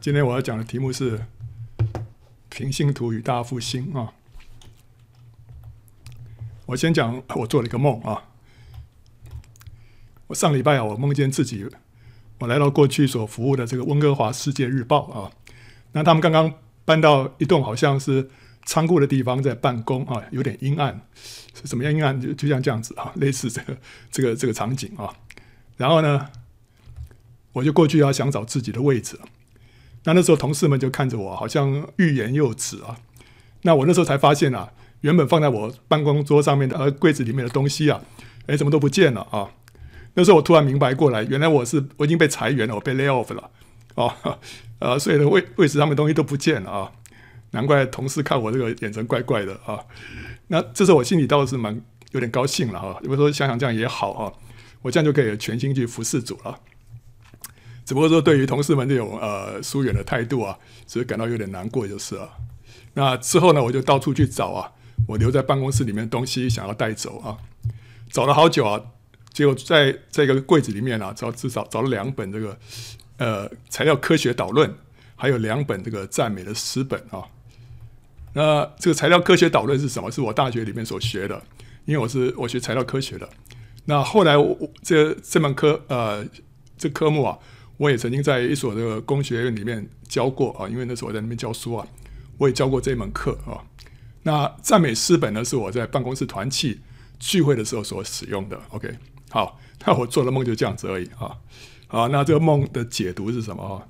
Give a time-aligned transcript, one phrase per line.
[0.00, 1.26] 今天我要讲的题目是
[2.48, 4.12] 平信徒与大复兴啊。
[6.66, 8.22] 我先讲我做了一个梦啊。
[10.28, 11.68] 我上礼拜啊，我梦见自己，
[12.38, 15.32] 我来到过去所服务的这个温哥华世界日报啊。
[15.90, 16.54] 那他们刚刚
[16.84, 18.30] 搬到一栋好像是
[18.64, 21.04] 仓库的地方在办公啊，有点阴暗，
[21.52, 22.20] 是怎么样阴暗？
[22.20, 23.76] 就就像这样子啊，类似这个
[24.12, 25.12] 这个这个场景啊。
[25.76, 26.30] 然后呢，
[27.50, 29.18] 我就过去要想找自己的位置。
[30.08, 32.96] 那那时候同事们就看着我，好像欲言又止啊。
[33.60, 34.72] 那我那时候才发现啊，
[35.02, 38.00] 原本放在我办公桌上面的呃柜子里面的东西啊，
[38.46, 39.50] 哎，怎么都不见了啊？
[40.14, 43.50] 那时候我突然明白过来，原来我是我已经被裁员了，我被 lay off 了
[43.96, 44.16] 啊。
[44.80, 46.90] 呃，所以呢位位置上面东西都不见了啊。
[47.50, 49.78] 难怪同事看我这个眼神怪怪的啊。
[50.46, 51.78] 那这时候我心里倒是蛮
[52.12, 52.96] 有点高兴了啊。
[53.02, 54.32] 有时候想想这样也好啊，
[54.80, 56.58] 我这样就可以全心去服侍主了。
[57.88, 62.30] 只不过说，对于同事们这种呃疏远的态度啊，只是感到有点难过就是了。
[62.92, 64.70] 那之后呢，我就到处去找啊，
[65.06, 67.38] 我留在办公室里面的东西想要带走啊，
[68.10, 68.78] 找了好久啊，
[69.32, 72.58] 结果在这个柜子里面啊，找至少找了两本这个
[73.16, 74.70] 呃材料科学导论，
[75.16, 77.24] 还有两本这个赞美的诗本啊。
[78.34, 80.10] 那这个材料科学导论是什么？
[80.10, 81.42] 是我大学里面所学的，
[81.86, 83.26] 因为我是我学材料科学的。
[83.86, 86.22] 那后来我这这门科呃
[86.76, 87.38] 这科目啊。
[87.78, 91.86] 我也曾经在一所这个工学院里面教过啊，因为那时候我在那边教书啊，
[92.36, 93.64] 我也教过这门课啊。
[94.24, 96.80] 那赞美诗本呢，是我在办公室团契
[97.18, 98.60] 聚会的时候所使用的。
[98.70, 98.98] OK，
[99.30, 101.38] 好，那我做的梦就这样子而已啊。
[101.86, 103.86] 好，那这个梦的解读是什么啊？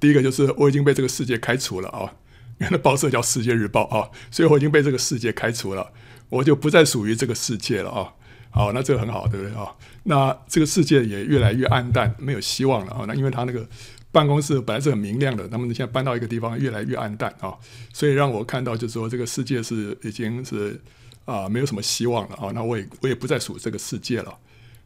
[0.00, 2.14] 第一个就是我已经被这个世界开除了啊，
[2.58, 5.92] 原来报社叫《世界日报》啊，所以我已经被这个世界开除了，
[6.30, 8.14] 我就不再属于这个世界了啊。
[8.50, 9.72] 好，那这个很好，对不对啊？
[10.02, 13.04] 那这个世界也越来越暗淡，没有希望了啊。
[13.06, 13.64] 那因为他那个
[14.10, 17.54] 办公室本来是很明亮的，那么现在搬到一个地方，越来越暗淡啊。
[17.92, 20.80] 所以让我看到，就是说这个世界是已经是
[21.24, 22.50] 啊没有什么希望了啊。
[22.52, 24.36] 那我也我也不再属这个世界了。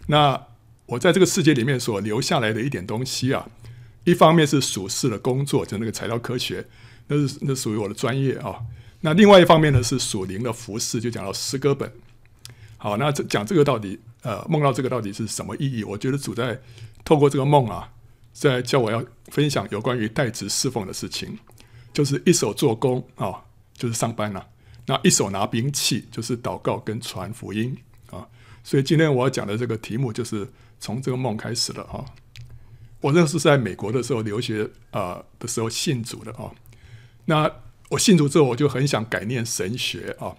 [0.08, 0.38] 那
[0.84, 3.48] 我在这个世界里面所留下来的一点东西啊，
[4.04, 6.66] 一方面是属世的工作，就那个材料科学，
[7.08, 8.56] 那是那属于我的专业啊。
[9.00, 11.90] 那另外一方面呢，是属灵的服饰，就讲到诗歌本。
[12.84, 15.82] 好，那这讲这个到底，呃，梦到这个到底是什么意义？
[15.82, 16.60] 我觉得主在
[17.02, 17.90] 透过这个梦啊，
[18.34, 21.38] 在叫我要分享有关于代职侍奉的事情，
[21.94, 24.46] 就是一手做工啊，就是上班了，啊；
[24.84, 27.74] 那一手拿兵器，就是祷告跟传福音
[28.10, 28.28] 啊。
[28.62, 30.46] 所以今天我要讲的这个题目，就是
[30.78, 32.04] 从这个梦开始了啊。
[33.00, 36.52] 我认识在美国的时候留学啊的时候信主的啊。
[37.24, 37.50] 那
[37.88, 40.36] 我信主之后，我就很想改念神学啊，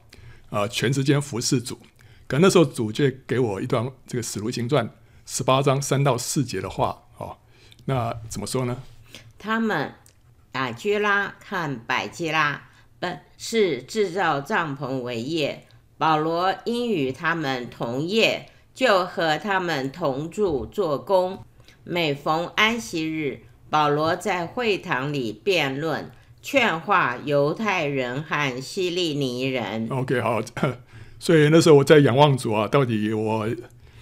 [0.51, 1.79] 啊，全时间服侍主。
[2.27, 4.87] 可那时候主就给我一段这个《使徒行传》
[5.25, 7.37] 十八章三到四节的话哦，
[7.85, 8.81] 那怎么说呢？
[9.37, 9.93] 他们
[10.53, 12.69] 亚居拉看百基拉
[12.99, 15.67] 本是制造帐篷为业，
[15.99, 21.43] 保罗因与他们同业，就和他们同住做工。
[21.83, 26.09] 每逢安息日，保罗在会堂里辩论，
[26.41, 29.87] 劝化犹太人和希利尼人。
[29.91, 30.41] OK，好。
[31.25, 33.49] 所以那时候我在仰望主啊，到底我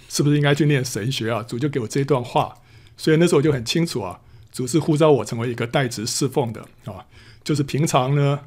[0.09, 1.41] 是不是应该去念神学啊？
[1.41, 2.53] 主就给我这一段话，
[2.97, 4.19] 所以那时候我就很清楚啊，
[4.51, 7.05] 主是呼召我成为一个代职侍奉的啊，
[7.41, 8.41] 就是平常呢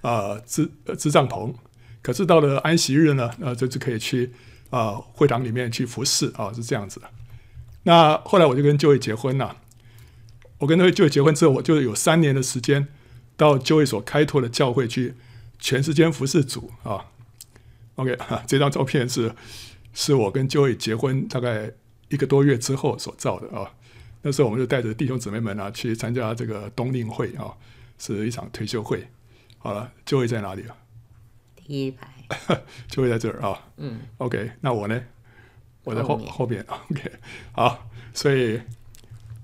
[0.00, 1.54] 啊支支帐篷，
[2.02, 4.32] 可是到了安息日呢，呃、就就可以去
[4.70, 7.08] 啊会堂里面去服侍啊，是这样子的。
[7.84, 9.58] 那后来我就跟 Joey 结婚了，
[10.58, 12.88] 我跟那位 Joey 结婚之后，我就有三年的时间
[13.36, 15.14] 到 Joey 所开拓的教会去
[15.60, 17.04] 全时间服侍主啊。
[17.96, 19.34] OK， 这张照片是
[19.92, 21.70] 是我跟 Joey 结婚大概
[22.08, 23.72] 一个多月之后所照的啊。
[24.22, 27.54] 那时候我们就带着弟兄姊妹们啊去参加这个冬令会啊，
[27.98, 29.06] 是一场退休会。
[29.58, 30.76] 好了，Joey 在哪里啊？
[31.54, 32.08] 第一排。
[32.90, 33.68] Joey 在这儿啊。
[33.76, 34.00] 嗯。
[34.18, 35.00] OK，那我呢？
[35.84, 36.64] 我在后后，后边。
[36.90, 37.12] OK，
[37.52, 37.88] 好。
[38.12, 38.60] 所以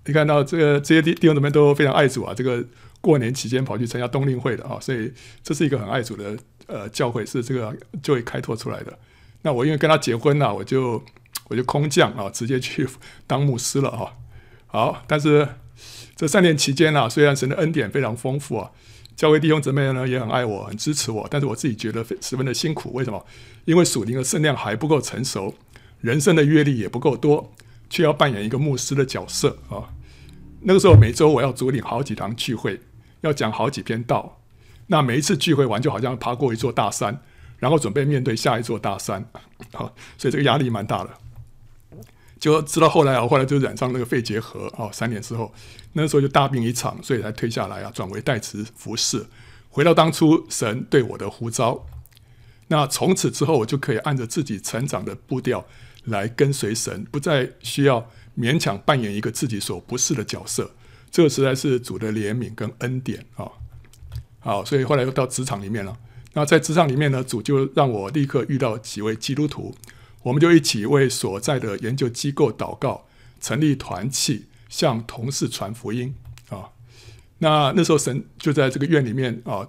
[0.06, 2.34] 你看到这个这些弟弟兄姊妹都非常爱主啊。
[2.34, 2.64] 这个
[3.00, 5.12] 过年期间跑去参加冬令会的啊，所以
[5.43, 6.37] 这是一个很爱主的。
[6.67, 8.99] 呃，教会是这个就会开拓出来的。
[9.43, 11.03] 那我因为跟他结婚了，我就
[11.49, 12.87] 我就空降啊，直接去
[13.26, 14.12] 当牧师了啊。
[14.69, 15.47] 好，但是
[16.17, 18.70] 这三年期间呢，虽然神的恩典非常丰富啊，
[19.17, 22.93] 教会弟兄姊妹呢也很爱我，很支持我，但是我自己觉得十分的辛苦。
[22.94, 23.26] 为什么？
[23.64, 25.55] 因为属灵的圣量还不够成熟，
[26.00, 27.53] 人生的阅历也不够多，
[27.91, 29.91] 却要扮演一个牧师的角色啊。
[30.62, 32.81] 那个时候每周我要主领好几堂聚会，
[33.20, 34.41] 要讲好几篇道。
[34.92, 37.18] 那每一次聚会完，就好像爬过一座大山，
[37.58, 39.26] 然后准备面对下一座大山，
[39.72, 39.86] 好，
[40.18, 41.10] 所以这个压力蛮大的。
[42.38, 45.50] 就知道后来啊，后来就染上那个肺结核哦，三年之后，
[45.94, 49.24] 那时候就大病一场，所以才退下来啊，转为代职服侍，
[49.70, 51.86] 回到当初神对我的呼召。
[52.68, 55.64] 那从此之后，我就可以按着自己成长的步调
[56.04, 58.06] 来跟随神，不再需要
[58.36, 60.70] 勉强扮演一个自己所不是的角色。
[61.10, 63.50] 这个实在是主的怜悯跟恩典啊！
[64.42, 65.96] 好，所以后来又到职场里面了。
[66.34, 69.74] 那在职场里面呢，主就让我立刻遇到几位基督徒。
[70.22, 73.06] 我们就一起为所在的研究机构祷告，
[73.40, 76.14] 成立团契，向同事传福音
[76.48, 76.70] 啊。
[77.38, 79.68] 那那时候神就在这个院里面啊，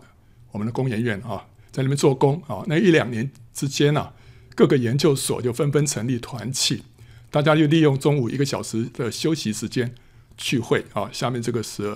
[0.51, 2.63] 我们的工研院啊，在里面做工啊。
[2.67, 4.13] 那一两年之间啊，
[4.55, 6.83] 各个研究所就纷纷成立团契，
[7.29, 9.93] 大家就利用中午一个小时的休息时间
[10.37, 11.09] 聚会啊。
[11.11, 11.95] 下面这个是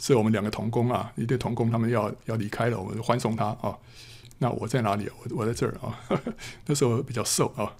[0.00, 3.76] 是我们两个同工啊，一对同工他们要要离开了，我们就欢送他啊。
[4.38, 5.06] 那我在哪里？
[5.18, 6.00] 我我在这儿啊，
[6.64, 7.70] 那时候比较瘦啊。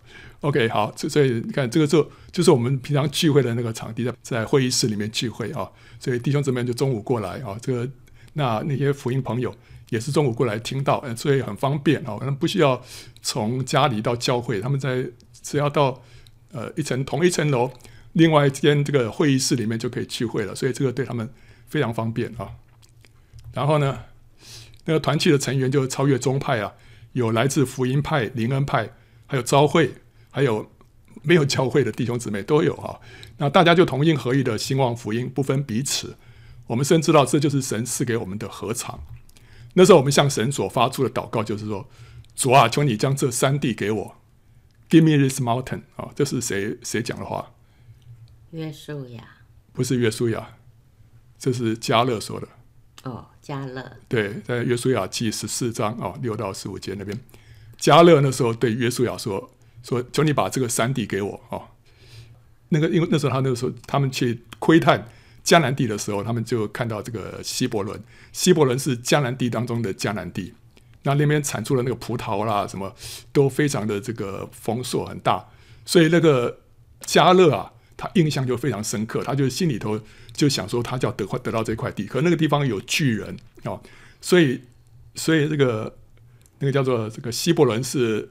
[0.43, 5.67] OK，好，所以你看这个就就是我们平常聚会的那个场地，在在会议室里面聚会啊。
[5.99, 7.89] 所以弟兄姊妹就中午过来啊，这个
[8.35, 9.55] 那那些福音朋友
[9.89, 12.83] 也是中午过来听到，嗯所以很方便啊，可能不需要
[13.23, 15.07] 从家里到教会，他们在
[15.43, 16.03] 只要到
[16.53, 17.71] 呃一层同一层楼
[18.13, 21.27] 另外一间这个会议室里面就可以聚会了，所以这个对他们
[21.71, 22.51] 非常方便啊。
[23.55, 24.05] 然后呢，
[24.85, 26.75] 那个团契的成员就超越宗派啊，
[27.13, 28.91] 有来自福音派、灵恩派，
[29.27, 29.95] 还有召会，
[30.31, 30.71] 还有
[31.23, 33.01] 没有教会的弟兄姊妹都有啊。
[33.39, 36.17] 那大家就同心合意的兴旺福音，不分彼此。
[36.67, 39.01] 我们深知道这就是神赐给我们的禾场。
[39.75, 41.89] 那时候我们向神所发出的祷告就是说：
[42.37, 44.17] 主啊，求你将这山地给我
[44.89, 46.11] ，Give me this mountain 啊。
[46.15, 47.53] 这是谁谁讲的话？
[48.53, 49.25] 约书亚？
[49.73, 50.57] 不是约书亚，
[51.41, 52.47] 这是加勒说的。
[53.03, 57.19] 哦，加勒对，在约书亚记十四章啊、哦、六到十五节那边，
[57.79, 59.51] 加勒那时候对约书亚说
[59.83, 61.63] ：“说求你把这个山地给我哦。”
[62.69, 65.09] 那个因为那时候他那个时候他们去窥探
[65.43, 67.99] 迦南地的时候，他们就看到这个希伯伦，
[68.33, 70.53] 希伯伦是迦南地当中的迦南地，
[71.05, 72.95] 那那边产出的那个葡萄啦什么
[73.33, 75.49] 都非常的这个丰硕很大，
[75.87, 76.61] 所以那个
[77.01, 77.73] 加勒啊。
[78.03, 80.01] 他印象就非常深刻，他就心里头
[80.33, 83.79] 就想说，他就要得快得到这块地，可那个地方有巨人哦，
[84.23, 84.59] 所以
[85.15, 85.95] 所以这个
[86.61, 88.27] 那个叫做这个希伯伦是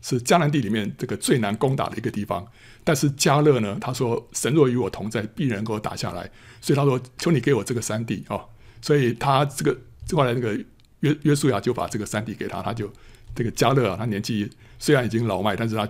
[0.00, 2.46] 是迦南地里面这个最难攻打的一个地方，
[2.82, 6.30] 但是迦勒呢，他说神若与我同在，必然给我打下来，
[6.62, 8.48] 所以他说求你给我这个山地哦，
[8.80, 9.78] 所以他这个
[10.12, 10.54] 后来那个
[11.00, 12.90] 约约书亚就把这个山地给他，他就
[13.34, 15.86] 这个迦勒啊，他年纪虽然已经老迈，但是他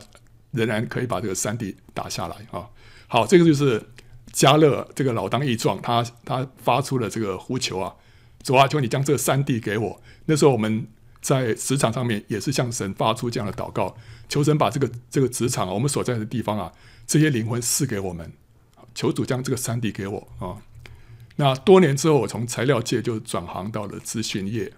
[0.50, 2.66] 仍然可以把这个山地打下来啊。
[3.12, 3.82] 好，这个就是
[4.32, 7.92] 迦勒这个老当益壮，他他发出了这个呼求啊，
[8.44, 10.00] 主啊，求你将这个山地给我。
[10.26, 10.86] 那时候我们
[11.20, 13.96] 在职场上面也是向神发出这样的祷告，
[14.28, 16.72] 求神把这个这个职场我们所在的地方啊，
[17.04, 18.32] 这些灵魂赐给我们，
[18.94, 20.62] 求主将这个山地给我啊。
[21.34, 24.72] 那多年之后，我从材料界就转行到了资讯业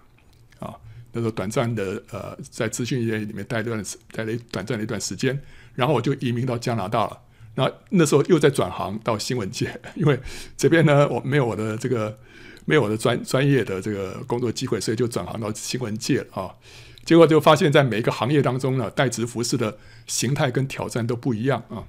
[0.57, 0.73] 啊，
[1.11, 5.39] 那时候短暂的呃，在资讯业里面待段待了一短暂的一段时间，
[5.75, 7.19] 然后我就移民到加拿大了。
[7.55, 10.19] 那那时候又在转行到新闻界， 因为
[10.57, 12.17] 这边呢，我没有我的这个
[12.65, 16.49] 没有我的专专业的这个工作机会，所以就转行到新闻界啊。
[17.05, 19.77] 结果就发现，在每一个行业当中呢，代职服侍的
[20.07, 21.83] 形态跟挑战都不一样啊。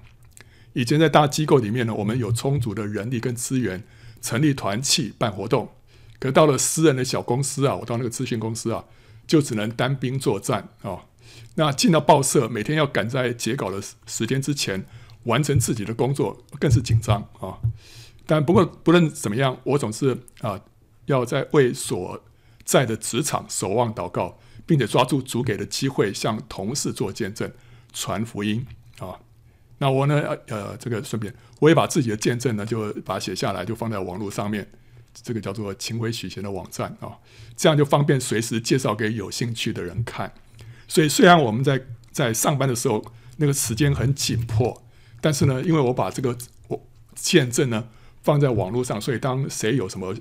[0.75, 3.85] 以前在大机构里面呢，我们有充足的人力跟资源，
[4.21, 5.71] 成立团契办活动。
[6.19, 8.85] 可到了私人的小公司啊，我到那个咨询公司啊，
[9.27, 11.07] 就只能单兵作战啊。
[11.55, 14.85] 那进到报社，每天要赶在截稿的时间之前。
[15.25, 17.59] 完成自己的工作更是紧张啊！
[18.27, 20.59] 但不过不论怎么样，我总是啊
[21.07, 22.23] 要在为所
[22.65, 27.51] 在的职场守望祷告，并且抓住主给的机会，向同事做见证、
[27.93, 28.67] 传福音
[28.99, 29.19] 啊。
[29.79, 34.67] 那我呢呃这个顺便我也把自己的见证呢就把写下来，就放在网络上面，
[35.13, 37.19] 这个叫做晴韦许贤的网站啊，
[37.57, 40.33] 这样就方便随时介绍给有兴趣的人看。
[40.89, 43.05] 所以虽然我们在在上班的时候
[43.39, 44.84] 那个时间很紧迫。
[45.25, 46.37] 但是呢，因为我把这个
[46.69, 47.89] 我见证呢
[48.23, 50.15] 放在网络上，所以当谁有什么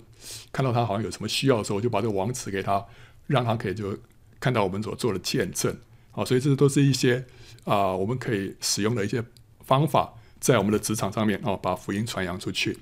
[0.50, 2.86] 看到他好像有什么需要的时候，我就把这个网址给他，
[3.28, 4.00] 让他可以就
[4.40, 5.76] 看到我们所做的见证。
[6.12, 7.26] 好，所以这都是一些
[7.66, 9.22] 啊、我们可以使用的一些
[9.66, 12.78] 方法，在我们的职场上面哦，把福音传扬出去。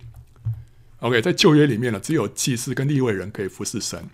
[1.00, 4.08] OK，在旧约里面呢，只有祭司跟立位人可以服侍神。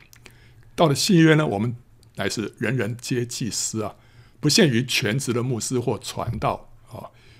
[0.77, 1.75] 到了新约呢，我们
[2.15, 3.95] 乃是人人皆祭司啊，
[4.39, 6.66] 不限于全职的牧师或传道。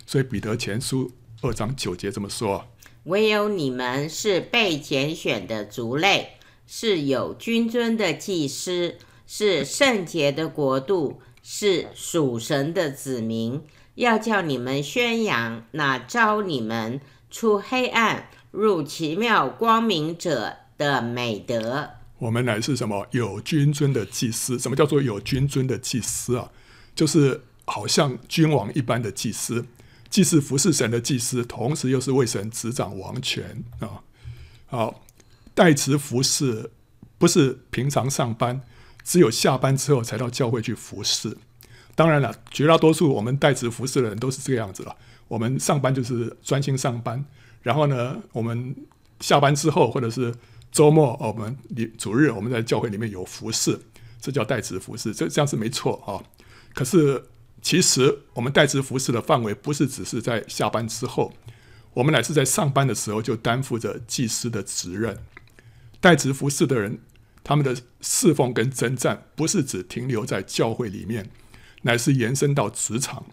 [0.08, 1.12] 所以彼得前书
[1.42, 2.66] 二章九节这么说
[3.04, 6.30] ：“唯有你们是被拣选的族类，
[6.66, 8.96] 是有君尊的祭司，
[9.28, 13.62] 是圣洁的国度，是属神的子民，
[13.96, 21.90] 要叫你们宣扬那招你们出黑暗入奇妙光明者的美德。
[22.20, 23.06] 我们乃是什么？
[23.12, 24.58] 有君尊的祭司。
[24.58, 26.50] 什么叫做有君尊的祭司啊？
[26.96, 29.66] 就是好像君王一般的祭司，
[30.10, 34.04] 既是服侍神的祭司，同时又是为神执掌王权啊。
[34.66, 35.04] 好，
[35.54, 36.72] 代职服侍
[37.18, 38.62] 不是平常上班，
[39.04, 41.38] 只有下班之后才到教会去服侍。
[41.96, 44.96] 当然了，绝大多数我们代职服侍的人都是这个样子了。
[45.28, 47.26] 我们上班就是专心上班，
[47.62, 48.76] 然后呢，我们
[49.20, 50.34] 下班之后或者是。
[50.70, 51.58] 周末，我们
[51.98, 53.80] 主日我们在教会里面有服侍，
[54.20, 56.22] 这叫代职服侍，这这样是没错啊。
[56.76, 57.24] 可是
[57.62, 61.34] 其实我们代职服侍的范围不是只是在下班之后，
[61.96, 65.18] 我们乃是在上班的时候就担负着祭司的职任。
[66.00, 67.00] 代职服侍的人，
[67.44, 71.30] 他们的侍奉跟征战不是只停留在教会里面，
[71.82, 73.26] 乃是延伸到职场。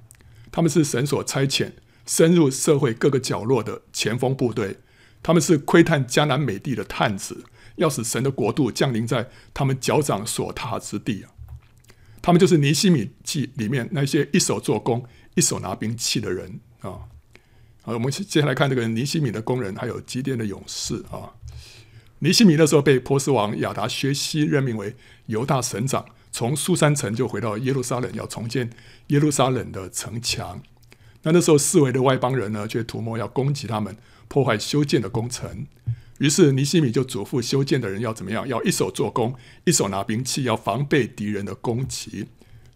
[0.50, 1.72] 他们是神所差遣，
[2.06, 4.78] 深入社会各个角落的前锋部队。
[5.22, 7.44] 他们是窥探迦南美地的探子，
[7.76, 11.33] 要使神的国度降临在他们脚掌所踏之地啊！
[12.24, 15.04] 他们就是尼西米记里面那些一手做工、
[15.34, 17.04] 一手拿兵器的人啊！
[17.82, 21.36] 好，我们接下来看这个尼西米的工人，还有基甸的勇士啊！
[22.20, 26.02] 尼西米那时候被波斯王亚达薛西任命为犹大省长，
[26.32, 28.70] 从苏珊城就回到耶路撒冷，要重建
[29.08, 30.62] 耶路撒冷的城墙。
[31.24, 33.94] 那那时候四围的外邦人呢，却图谋要攻击他们。
[34.26, 35.66] 破坏修建的工程，
[36.18, 38.46] 于是尼西米就嘱咐修建的人要怎么样？
[38.46, 42.26] 要一手做工，一手拿兵器，要防备敌人的攻击。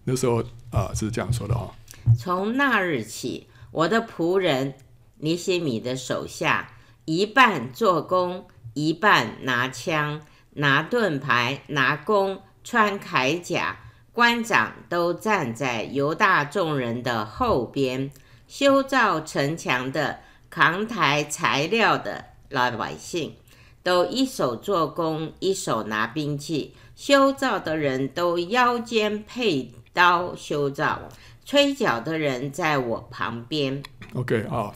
[0.05, 1.73] 那时候啊，是这样说的哦。
[2.19, 4.75] 从那日起，我的仆人
[5.19, 6.73] 尼西米的手下
[7.05, 10.21] 一半做工，一半拿枪、
[10.55, 13.81] 拿盾牌、拿弓、穿铠甲，
[14.13, 18.11] 官长都站在犹大众人的后边，
[18.47, 20.21] 修造城墙的。
[20.51, 23.35] 扛抬材料的老百姓，
[23.83, 31.09] 都一手做工，一手拿兵器；修造的人都腰间佩刀修造；
[31.45, 33.83] 吹角的人在我旁边。
[34.15, 34.73] OK 啊，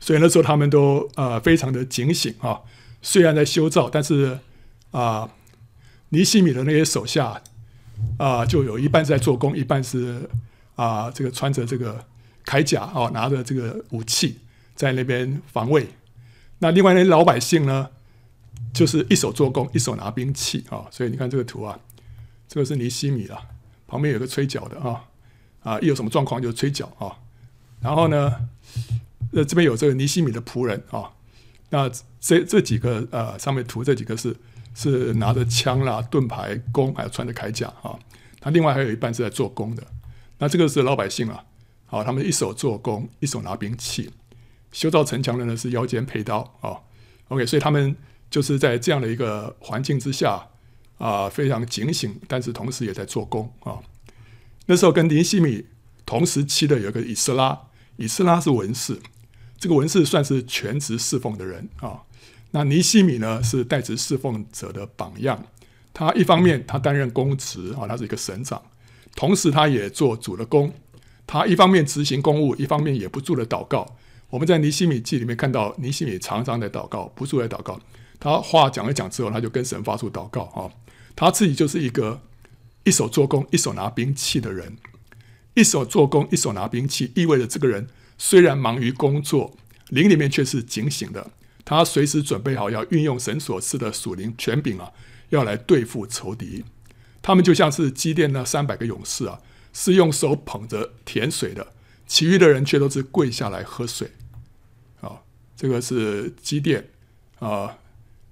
[0.00, 2.60] 所以那时候他们都呃非常的警醒啊。
[3.02, 4.38] 虽然在修造，但是
[4.90, 5.28] 啊，
[6.08, 7.42] 尼西米的那些手下
[8.18, 10.28] 啊，就有一半是在做工，一半是
[10.74, 12.04] 啊这个穿着这个
[12.46, 14.38] 铠甲啊，拿着这个武器。
[14.76, 15.86] 在那边防卫，
[16.64, 17.90] 那另外那些老百姓呢，
[18.72, 20.86] 就是一手做工，一手拿兵器啊。
[20.90, 21.78] 所以你看这个图啊，
[22.48, 23.38] 这个是尼西米啊，
[23.86, 25.04] 旁边有个吹角的啊，
[25.62, 27.20] 啊，一有什么状况就吹角啊。
[27.82, 28.32] 然后呢，
[29.34, 31.12] 呃，这边有这个尼西米的仆人啊。
[31.68, 34.34] 那这这几个呃，上面图这几个是
[34.74, 37.94] 是拿着枪啦、盾牌、弓，还有穿着铠甲啊。
[38.40, 39.86] 他另外还有一半是在做工的。
[40.38, 41.44] 那这个是老百姓啊，
[41.84, 44.10] 好，他们一手做工，一手拿兵器。
[44.74, 46.74] 修造城墙的呢是腰间佩刀啊
[47.28, 47.94] ，OK，所以他们
[48.28, 50.48] 就是在这样的一个环境之下
[50.98, 53.78] 啊，非常警醒，但是同时也在做工啊。
[54.66, 55.64] 那时候跟尼西米
[56.04, 57.56] 同时期的有个以斯拉，
[57.98, 58.98] 以斯拉是文士，
[59.58, 62.02] 这个文士算是全职侍奉的人啊。
[62.50, 65.40] 那尼西米呢是代职侍奉者的榜样，
[65.92, 68.60] 他一方面他担任公职啊，他是一个省长，
[69.14, 70.72] 同时他也做主的工，
[71.28, 73.96] 他一方面执行公务，一方面也不住的祷告。
[74.30, 77.80] 我们在尼西米记里面看到，尼西米常常在祷告，不住在祷告。
[78.18, 80.70] 他话讲一讲之后，他就跟神发出祷告啊。
[81.14, 82.20] 他自己就是一个
[82.82, 84.76] 一手做工、一手拿兵器的人。
[85.54, 87.86] 一手做工、一手拿兵器，意味着这个人
[88.18, 89.56] 虽然忙于工作，
[89.90, 91.30] 灵里面却是警醒的。
[91.64, 94.90] 他随时准备好要运用神所赐的属灵权柄啊，
[95.28, 96.64] 要来对付仇敌。
[97.22, 99.38] 他们就像是基甸那三百个勇士啊，
[99.72, 101.73] 是用手捧着甜水的。
[102.06, 104.10] 其余的人却都是跪下来喝水，
[105.00, 105.20] 啊，
[105.56, 106.84] 这个是基甸
[107.38, 107.76] 啊。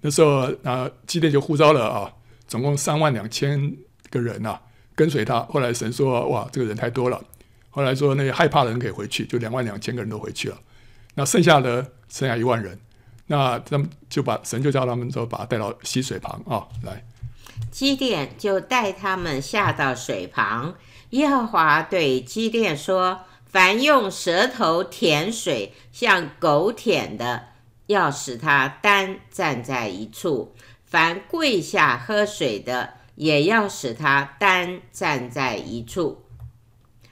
[0.02, 2.12] 那时候啊，基甸就呼召了啊，
[2.46, 3.74] 总共三万两千
[4.10, 4.58] 个人呐，
[4.94, 5.40] 跟随他。
[5.44, 7.22] 后来神说：“哇，这个人太多了。”
[7.70, 10.58] 后来说那些害怕的人可以回去，就两万两千个人都回去了。
[11.14, 12.78] 那剩下的剩下一万人，
[13.28, 17.04] 那他们就把神就叫他们说把他带到溪水旁啊，来。
[17.70, 20.74] 基甸就带他们下到水旁。
[21.10, 23.20] 耶和华对基甸说。
[23.52, 27.48] 凡用舌头舔水，像狗舔的，
[27.86, 30.54] 要使他单站在一处；
[30.86, 36.24] 凡跪下喝水的，也要使他单站在一处。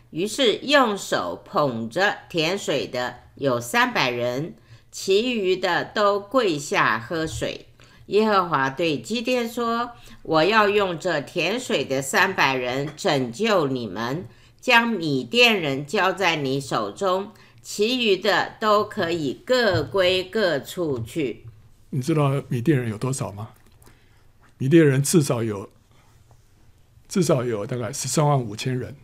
[0.08, 4.54] 于是用手捧着舔水的有三百人，
[4.90, 7.66] 其余的都跪下喝水。
[8.06, 9.90] 耶和华对基甸说
[10.24, 14.26] ：“我要用这舔水的三百人拯救你们。”
[14.60, 21.46] 将米甸人交在你手中，其余的都可以各归各处去。
[21.90, 23.50] 你知道米甸人有多少吗？
[24.58, 25.70] 米甸人至少有
[27.08, 28.94] 至少有大概十三万五千人，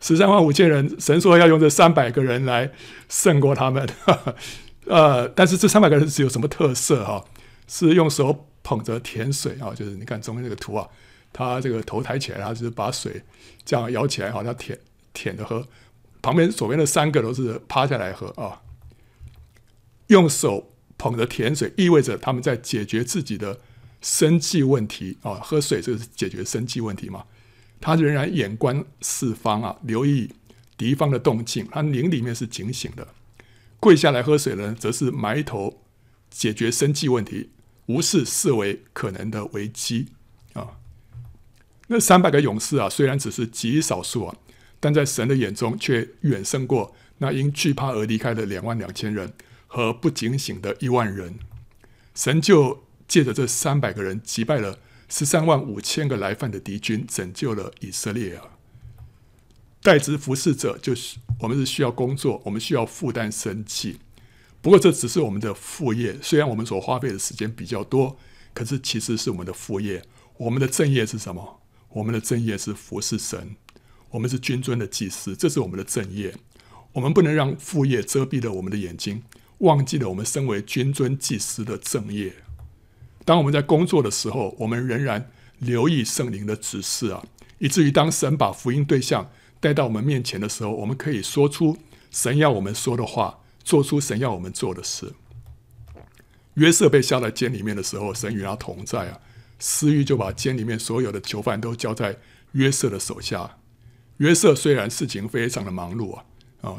[0.00, 2.70] 十三万五千人，神说要用这三百个人来
[3.08, 3.88] 胜过他们。
[4.86, 7.24] 呃，但是这三百个人是有什么特色哈？
[7.66, 10.88] 是用手捧着甜水啊，就是你看中间这个图啊，
[11.34, 13.20] 他这个头抬起来，他就是把水
[13.64, 14.78] 这样舀起来，好像舔
[15.12, 15.66] 舔着喝。
[16.22, 18.62] 旁边左边的三个都是趴下来喝啊，
[20.06, 23.60] 用手捧着甜水，意味着他们在解决自己的
[24.00, 25.34] 生计问题啊。
[25.34, 27.24] 喝水就是解决生计问题嘛。
[27.80, 30.30] 他仍然眼观四方啊，留意
[30.78, 33.06] 敌方的动静，他灵里面是警醒的。
[33.78, 35.82] 跪下来喝水呢，则是埋头
[36.30, 37.50] 解决生计问题，
[37.86, 40.06] 无视视为可能的危机。
[41.94, 44.36] 那三百个勇士啊，虽然只是极少数啊，
[44.80, 49.32] 但在神的眼中却远胜过那因惧怕而离开的两万两千人
[49.68, 51.38] 和不警醒的一万人。
[52.12, 58.42] 神就借着这三百个人击败了十三万五千个来犯的敌军，拯救了以色列啊。
[59.80, 64.00] 代职服侍者就是我们是需要工作，我们需要负担生计。
[64.60, 68.16] 不过这只是我们的副业，虽然我们所花费的时间比较多，
[68.52, 70.02] 可是其实是我们的副业。
[70.38, 71.60] 我们的正业是什么？
[71.94, 73.56] 我们的正业是服侍神。
[74.10, 76.34] 我们是君尊的祭司，这是我们的正业。
[76.92, 79.22] 我们不能让副业遮蔽了我们的眼睛，
[79.58, 82.32] 忘记了我们身为君尊祭司的正业。
[83.24, 87.24] 当我们在工作的时候，我们仍然留意圣灵的指示啊，
[87.58, 91.76] 以至于当神把福音对象带到我们面前的时候，我们可以说出
[92.10, 95.12] 神要我们说的话，做出神要我们做的事。
[96.54, 99.20] 约瑟被下在监里面的时候，神与他同在啊。
[99.64, 102.18] 私欲就把监里面所有的囚犯都交在
[102.52, 103.56] 约瑟的手下。
[104.18, 106.24] 约瑟虽然事情非常的忙碌啊，
[106.60, 106.78] 哦，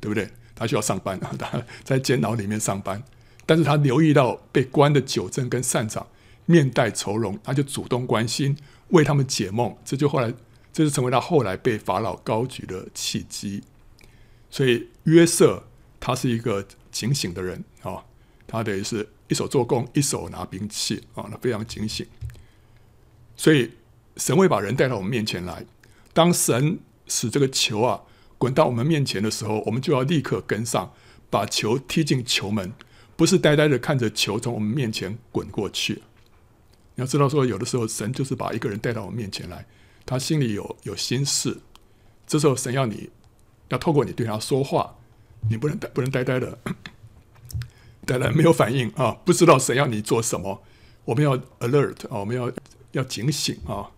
[0.00, 0.30] 对不对？
[0.54, 3.02] 他需要上班啊，他在监牢里面上班，
[3.44, 6.06] 但是他留意到被关的酒政跟善长
[6.46, 8.56] 面带愁容，他就主动关心，
[8.90, 9.76] 为他们解梦。
[9.84, 10.32] 这就后来。
[10.72, 13.60] 这是成为他后来被法老高举的契机，
[14.48, 15.64] 所以约瑟
[15.98, 18.04] 他是一个警醒的人啊，
[18.46, 22.06] 他等于是一手做工，一手拿兵器啊，那非常警醒。
[23.36, 23.70] 所以
[24.16, 25.64] 神会把人带到我们面前来，
[26.12, 28.02] 当神使这个球啊
[28.36, 30.92] 滚到我们面前的时候，我们就要立刻跟上，
[31.30, 32.72] 把球踢进球门，
[33.16, 36.02] 不是呆呆的看着球从我们面前滚过去。
[36.96, 39.64] 你要知道，说有的时候神就是把一个人带到我们面前来。
[40.04, 41.60] 他心里有有心事，
[42.26, 43.08] 这时候神要你
[43.68, 44.96] 要透过你对他说话，
[45.48, 46.58] 你不能呆不能呆呆的，
[48.10, 50.62] 呆呆没有反应啊，不知道神要你做什么。
[51.04, 52.50] 我们要 alert 啊，我们要
[52.92, 53.90] 要警醒啊。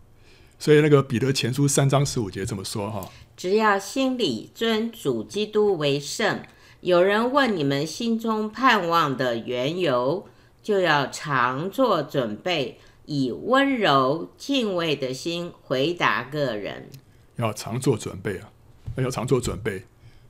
[0.58, 6.42] 所以那个彼得前书三章十五节这么说哈：只要心里尊主基督为圣，
[6.82, 10.26] 有人问你们心中盼望的缘由，
[10.62, 12.78] 就要常做准备。
[13.04, 16.88] 以温柔敬畏的心回答个人，
[17.34, 18.48] 要常做准备啊！
[18.96, 19.82] 要常做准备。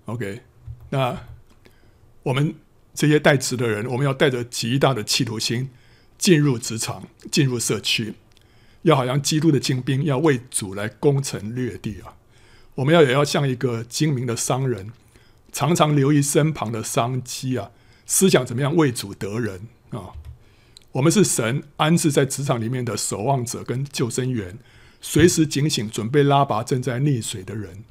[0.07, 0.40] OK，
[0.88, 1.14] 那
[2.23, 2.55] 我们
[2.94, 5.70] 这些带职的人，我们要带着极大的企图心
[6.18, 8.14] 进入职场、进入社区，
[8.83, 12.14] 要好像基督的精兵，要为主来攻城略地啊！
[12.74, 14.92] 我们要也要像一个精明的商人，
[15.52, 17.70] 常常留意身旁的商机啊，
[18.07, 20.12] 思想怎么样为主得人啊！
[20.92, 24.59] 我们是神安置在职场里面的守望者跟救生员，
[25.00, 27.85] 随时警醒，准备拉拔正在溺水的人。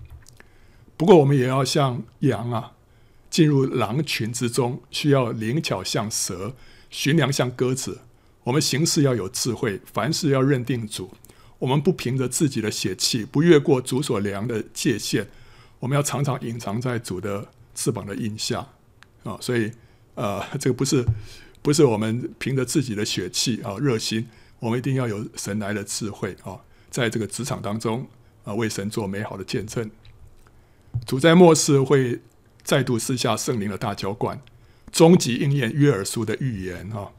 [0.96, 2.74] 不过，我们也要像羊啊，
[3.32, 6.54] 进入狼群之中，需要灵巧像蛇，
[6.92, 8.02] 驯良像鸽子。
[8.44, 11.12] 我们行事要有智慧，凡事要认定主。
[11.58, 15.28] 我们不凭着自己的血气，不越过主所量的界限。
[15.80, 18.68] 我们要常常隐藏在主的翅膀的荫下
[19.24, 19.38] 啊！
[19.42, 19.72] 所以，
[20.14, 21.04] 呃，这个不是。
[21.64, 26.58] 不是我们凭着自己的血气啊，热心，我们一定要有神来的智慧啊，
[26.90, 28.08] 在这个职场当中
[28.44, 29.88] 啊，为神做美好的见证。
[31.06, 32.20] 主在末世会
[32.64, 34.40] 再度赐下圣灵的大浇灌，
[34.92, 37.10] 终极应验约珥书的预言啊。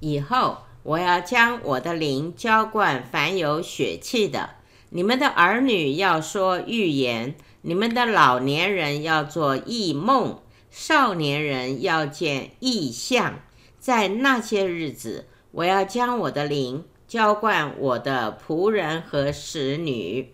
[0.00, 4.50] 以后我要将我的灵浇灌凡有血气的，
[4.90, 13.40] 你们的儿女要说预言，你们的老年人要做异梦，少年人要见异象。
[13.78, 20.32] 在那些日子，我要将我的灵浇灌我的仆人和使女，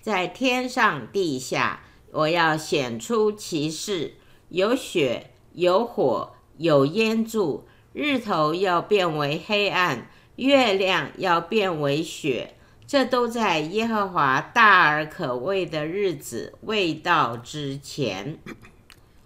[0.00, 1.80] 在天上地下，
[2.12, 4.14] 我要显出奇事：
[4.50, 12.54] 有血，有火，有烟柱，日头要变为黑暗，月亮要变为雪，
[12.86, 18.38] 这都在耶和华大而可畏的日子未到之前。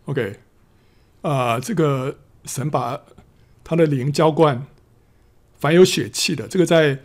[0.04, 0.38] OK，
[1.22, 3.02] 啊、呃，这个神把
[3.64, 4.64] 他的灵浇灌
[5.58, 7.00] 凡有血气的，这个在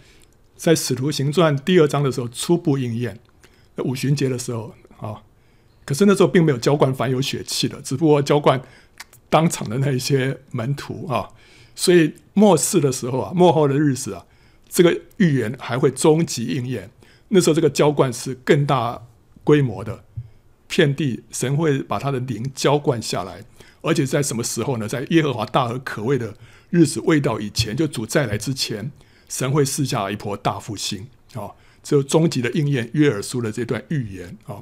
[0.56, 3.20] 在使徒行传第二章的时候初步应验，
[3.78, 5.24] 五旬节的时候啊，
[5.86, 8.62] 可是那时候并没有浇灌凡有血气的，只不过浇灌
[9.30, 11.30] 当场的那一些门徒啊，
[11.76, 14.26] 所以末世的时候啊，末后的日子啊。
[14.74, 16.90] 这个预言还会终极应验，
[17.28, 19.02] 那时候这个浇灌是更大
[19.44, 20.06] 规模的，
[20.70, 23.44] 遍地神会把他的灵浇灌下来，
[23.82, 24.88] 而且在什么时候呢？
[24.88, 26.36] 在耶和华大而可畏的
[26.70, 28.94] 日子未到以前，就主再来之前，
[29.28, 31.52] 神会赐下一波大复兴啊！
[31.84, 34.62] 只有终极的应验约珥书的这段预言啊。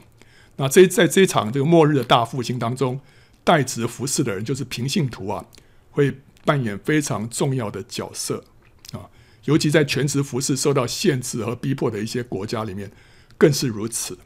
[0.59, 2.99] 那这在这一场这个末日的大复兴当中，
[3.45, 5.45] 代职服侍的人就是平信徒啊，
[5.91, 8.43] 会扮演非常重要的角色
[8.91, 9.07] 啊。
[9.45, 12.91] 尤其在全职服侍受到限制和逼迫的一些国家里面，
[13.37, 14.19] 更是如此。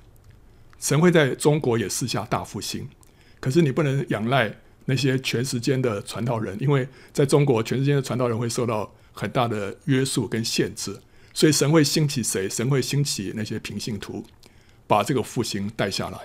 [0.79, 2.89] 神会在中国也赐下大复兴，
[3.39, 10.99] 可是你不能仰赖那些全时间的传道人，因为在中国全时间的传道人会受到很大的约束跟限制，
[11.31, 12.49] 所以神会兴起谁？
[12.49, 14.25] 神会兴起那些平信徒，
[14.87, 16.17] 把这个复兴带下来。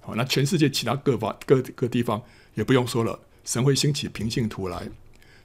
[0.00, 2.22] 好，那全世界其他各方各个地方
[2.54, 4.88] 也不用说了，神会兴起平信徒来。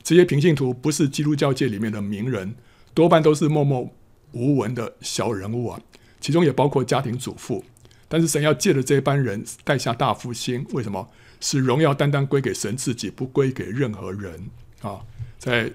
[0.04, 2.56] 这些平信徒不是基督教界里面的名人。
[2.94, 3.90] 多半都是默默
[4.34, 5.80] 无闻的小人物啊，
[6.20, 7.64] 其中也包括家庭主妇。
[8.10, 11.10] 但是神要借着这班人带下大复兴，为什么？
[11.40, 14.48] 使荣耀单单归给神自己，不归给任何人
[14.82, 15.00] 啊！
[15.40, 15.72] 在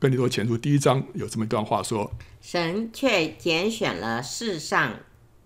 [0.00, 2.10] 哥林多前书第一章有这么一段话说：
[2.40, 4.96] 神却拣选了世上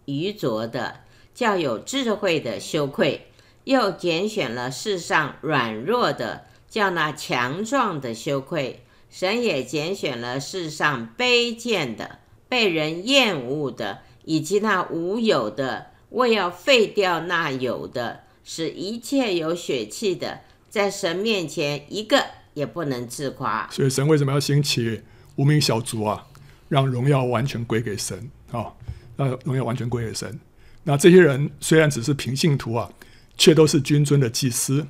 [0.09, 1.01] 愚拙的，
[1.35, 3.21] 叫有智慧的羞愧；
[3.65, 8.83] 又拣选了世上软弱的，叫那强壮的羞愧。
[9.11, 20.41] 神也拣选了世上卑贱的、被人厌恶的，以及那无有的，为要废掉那有的，使一切有血气的，
[20.71, 23.69] 在神面前一个也不能自夸。
[23.71, 25.03] 所以神为什么要兴起
[25.37, 26.27] 无名小卒啊？
[26.69, 28.73] 让荣耀完全归给神啊！
[29.19, 30.41] 那荣耀完全归给神。
[30.85, 32.91] 那这些人虽然只是平信徒啊，
[33.37, 34.87] 却都是君尊的祭司。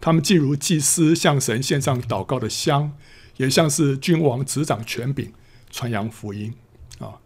[0.00, 2.92] 他们既如祭司向神献上祷告的香。
[3.38, 5.32] 也像是君王执掌权柄，
[5.70, 6.52] 传扬福音
[6.98, 7.20] 啊，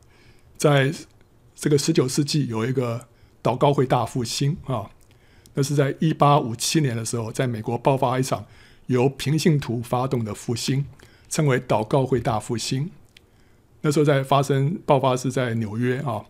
[0.58, 0.92] 在
[1.54, 3.08] 这个十九世纪有一个
[3.42, 4.90] 祷告会大复兴啊，
[5.54, 8.44] 那是在一八五七年的时候，在美国爆发一场
[8.88, 10.84] 由平信徒发动的复兴，
[11.30, 12.90] 称为祷告会大复兴。
[13.80, 16.26] 那时候在发生爆发是在纽约啊，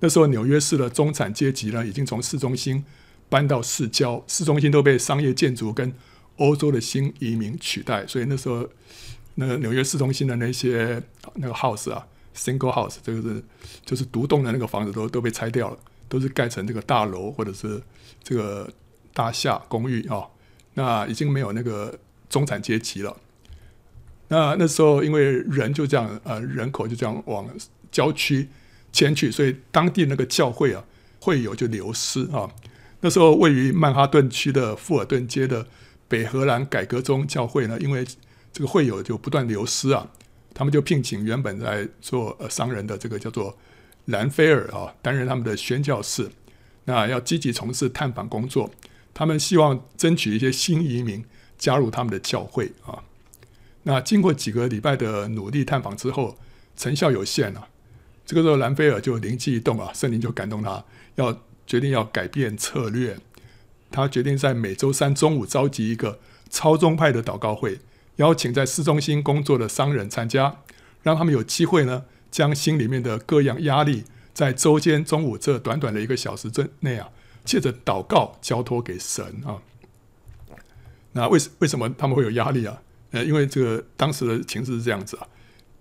[0.00, 2.84] 那时候纽约市的中产阶级呢，已经从市中心
[3.28, 5.92] 搬到市郊，市中心都被商业建筑跟
[6.36, 8.68] 欧洲的新移民取代，所以那时候。
[9.36, 11.02] 那个纽约市中心的那些
[11.34, 13.42] 那个 house 啊，single house，这个是
[13.84, 15.78] 就是独栋的那个房子都都被拆掉了，
[16.08, 17.82] 都是盖成这个大楼或者是
[18.22, 18.72] 这个
[19.12, 20.22] 大厦公寓啊、
[20.74, 21.98] 那已经没有那个
[22.30, 23.16] 中产阶级了。
[24.28, 27.44] 那那时候因为人就这样呃人口就这样往
[27.90, 28.48] 郊区
[28.94, 30.82] 迁去，所以当地那个教会啊
[31.20, 32.48] 会友就流失啊。
[33.00, 35.66] 那时候位于曼哈顿区的富尔顿街的
[36.08, 38.06] 北荷兰改革宗教会呢，因为
[38.52, 40.08] 这个会友就不断流失啊，
[40.54, 43.58] 他们就聘请原本在做呃商人的这个叫做
[44.06, 46.30] 兰菲尔啊，担任他们的宣教士，
[46.84, 48.70] 那要积极从事探访工作，
[49.12, 51.24] 他们希望争取一些新移民
[51.58, 53.02] 加入他们的教会啊。
[53.82, 56.38] 那经过几个礼拜的努力探访之后，
[56.76, 57.68] 成效有限啊。
[58.26, 60.84] 这个时候兰菲尔就灵机一动啊，圣灵就感动他，
[61.16, 63.18] 要决定要改变策略，
[63.90, 67.80] 他决定在每周三中午召集一个超宗派的祷告会。
[68.16, 70.58] 邀请在市中心工作的商人参加，
[71.02, 77.10] 让他们有机会呢，将心里面的各样压力，在周间中午这短短的一个小时之内啊，
[77.44, 79.58] 借着祷告交托给神啊。
[81.10, 82.80] 那为为什么他们会有压力啊？
[83.10, 85.26] 呃，因为这个当时的情势是这样子啊，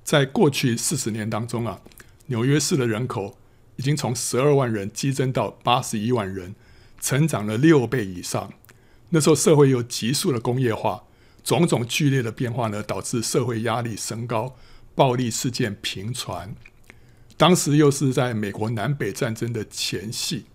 [0.03, 1.79] 在过去四十年当中啊，
[2.27, 3.37] 纽约市的人口
[3.75, 6.55] 已经从十二万人激增到八十一万人，
[6.99, 8.53] 成长了六倍以上。
[9.09, 11.03] 那时候社会又急速的工业化。
[11.43, 14.55] 种种剧烈的变化呢，导致社会压力升高，
[14.95, 16.55] 暴力事件频传。
[17.35, 20.45] 当时又是在美国南北战争的前夕，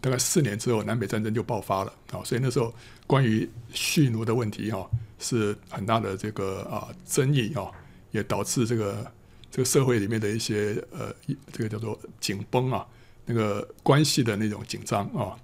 [0.00, 2.22] 大概四年之后，南北战争就爆发了啊。
[2.22, 2.72] 所以那时候
[3.04, 7.66] 关于蓄奴的问题哈，是很大的这个啊争议啊，
[8.12, 9.10] 也导致这个
[9.50, 11.14] 这个社会里面的一些呃，
[11.52, 12.86] 这个叫做紧绷啊，
[13.26, 15.36] 那个关系的那种紧张啊。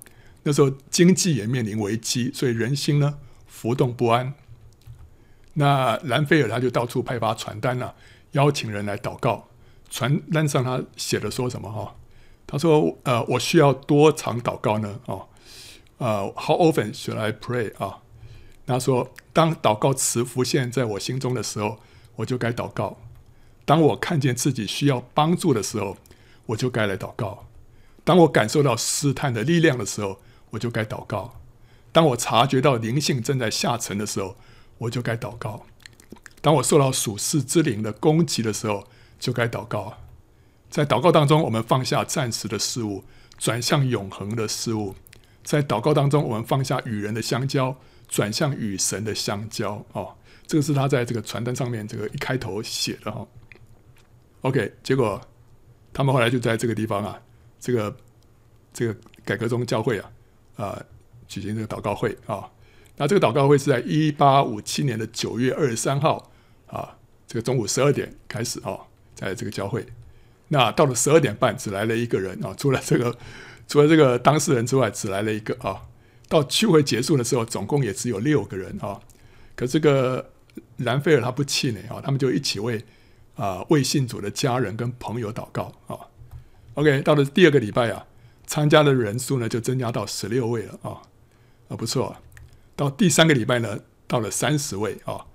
[0.42, 4.34] 那时候经济也面临危机，所以人心呢浮动不安。
[5.54, 7.94] 那兰菲尔他就到处派发传单了，啊，
[8.32, 9.48] 邀请人来祷告，
[9.88, 11.96] 传单上他写的说什么哈？
[12.46, 15.00] 他说：“呃，我需要多长祷告呢？
[15.06, 15.26] 哦，
[15.96, 18.02] 呃，How often should I pray 啊？”
[18.66, 21.78] 他说：“当祷告词浮现在我心中的时候，
[22.16, 22.98] 我就该祷告；
[23.64, 25.96] 当我看见自己需要帮助的时候，
[26.46, 27.46] 我就该来祷告；
[28.04, 31.36] 当我感受到试探的力量的时候，我就该祷告；
[31.90, 34.36] 当我察觉到灵性正在下沉的时候，
[34.78, 35.64] 我就该祷告；
[36.42, 38.86] 当我受到属世之灵的攻击的时候，
[39.18, 39.98] 就该祷告。
[40.68, 43.04] 在祷告当中，我们放下暂时的事物，
[43.38, 44.94] 转向永恒的事物；
[45.42, 49.82] 在祷告当中，我们放下与人的相交，转向与神的相交。
[49.92, 53.28] 哦，这个是他在这个传单上面这个一开头写的哈、哦。
[54.44, 55.20] OK，结果
[55.92, 57.20] 他们后来就在这个地方啊，
[57.58, 57.96] 这个
[58.72, 60.10] 这个改革宗教会啊
[60.56, 60.84] 啊、
[61.26, 62.50] 举行这个祷告会啊、
[62.96, 66.30] 那这个祷告会是在一八五七年的九月二十三号
[66.66, 68.78] 啊，这个中午十二点开始啊。
[69.14, 69.86] 在这个教会，
[70.48, 73.16] 那到了十二点半，只来了一个人啊，除了这个，
[73.68, 75.80] 除了这个当事人之外，只来了一个啊。
[76.28, 79.00] 到聚会结束的时候，总共也只有六个人啊。
[79.54, 80.32] 可这个
[80.78, 82.84] 兰菲尔他不气馁啊，他们就一起为
[83.36, 85.98] 啊未信主的家人跟朋友祷告啊。
[86.74, 88.06] OK，到了第二个礼拜啊，
[88.46, 91.02] 参加的人数呢就增加到十六位了啊，
[91.68, 92.16] 啊不错。
[92.76, 95.26] 到第三个礼拜呢，到了三十位啊。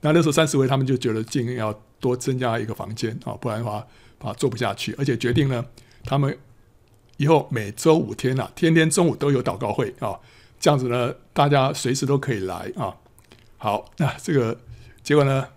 [0.00, 1.78] 那那时候三十位，他们就觉得尽要。
[2.00, 3.84] 多增加一个房间啊，不然的话
[4.20, 4.94] 啊做不下去。
[4.96, 5.66] 而且决定呢，
[6.04, 6.38] 他们
[7.16, 10.16] 以后每周五天啊，天天中午都有祷告会啊，
[10.60, 12.94] 这样子呢，大家随时都可以来啊。
[13.56, 14.56] 好，那这个
[15.02, 15.48] 结果呢，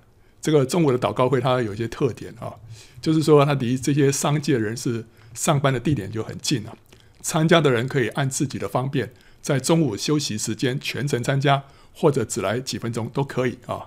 [0.41, 2.53] 这个中午的祷告会它有一些特点啊，
[2.99, 6.75] 就是说它离这些商界人士上班的地点就很近啊，
[7.21, 13.85] 参加的人可以按自己的方便，在中午休息时间全程参加，或者只来几分钟都可以啊。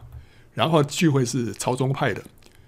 [0.55, 2.23] 然后聚会是超宗派的。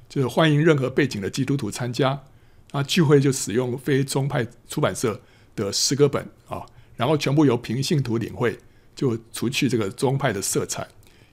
[0.09, 2.23] 就是欢迎任何背景的基督徒参加，
[2.71, 5.21] 啊，聚会就使用非宗派出版社
[5.57, 6.65] 的诗歌本啊，
[6.97, 8.57] 然后全部由平信徒领会，
[8.95, 10.87] 就除去这个宗派的色彩，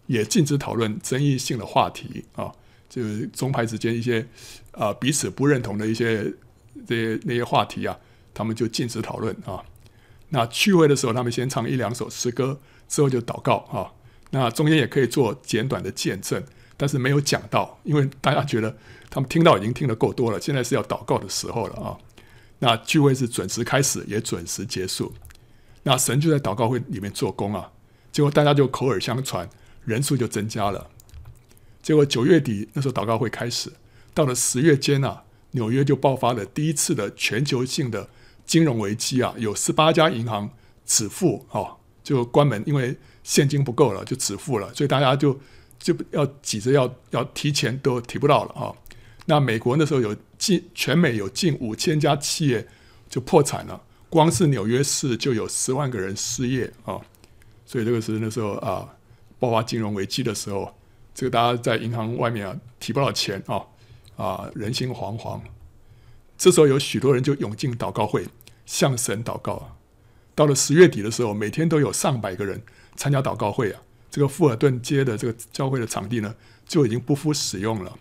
[0.07, 2.51] 也禁止讨论争议性的话题啊，
[2.89, 4.25] 就是宗派之间一些
[4.71, 6.23] 啊彼此不认同的一些
[6.87, 7.97] 这些那些话题啊，
[8.33, 9.63] 他们就禁止讨论啊。
[10.29, 13.91] 那聚会的时候，他们先唱一两首诗歌，之后就祷告啊。
[14.31, 16.43] 那中间也可以做简短的见证。
[16.75, 18.75] 但是没有讲到，因为大家觉得
[19.09, 21.95] 他们听到已经听得够多了，现在是要祷告的时候了啊。
[22.57, 25.13] 那聚会是准时开始，也准时结束。
[25.83, 27.71] 那神就在祷告会里面做工啊，
[28.11, 29.47] 结果大家就口耳相传，
[29.85, 30.89] 人数就增加了。
[31.81, 33.71] 结果九月底那时候祷告会开始，
[34.13, 38.09] 到了十月间啊，纽约就爆发了第一次的全球性的
[38.45, 40.49] 金融危机啊，有十八家银行
[40.85, 45.39] 止付啊，就关门，因为现金不够了，就止付了，所以大家就。
[45.79, 48.71] 就要挤着要要提钱都提不到了啊！
[49.25, 52.65] 那美国那时候有近全美有近五千家企业
[53.09, 57.01] 就破产了，光是纽约市就有十万个人失业啊！
[57.65, 58.87] 所以这个是那时候啊
[59.43, 60.73] 爆发金融危机的时候，
[61.13, 63.61] 这个大家在银行外面啊提不到钱啊
[64.15, 65.41] 啊人心惶惶。
[66.37, 68.25] 这时候有许多人就涌进祷告会
[68.65, 69.75] 向神祷告。
[70.33, 72.61] 到了十月底的时候，每天都有上百个人
[72.95, 73.81] 参加祷告会啊。
[74.09, 76.33] 这个富尔顿街的这个教会的场地呢，
[76.65, 77.97] 就已经不敷使用了。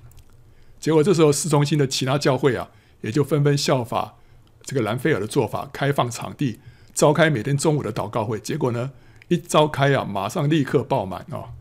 [0.78, 4.14] 结果这时候市中心的其他教会啊，也就纷纷效法
[4.62, 6.60] 这个兰菲尔的做法，开放场地，
[6.94, 8.38] 召开每天中午的祷告会。
[8.38, 8.92] 结果呢，
[9.32, 11.56] 一召开啊，马上立刻爆满啊！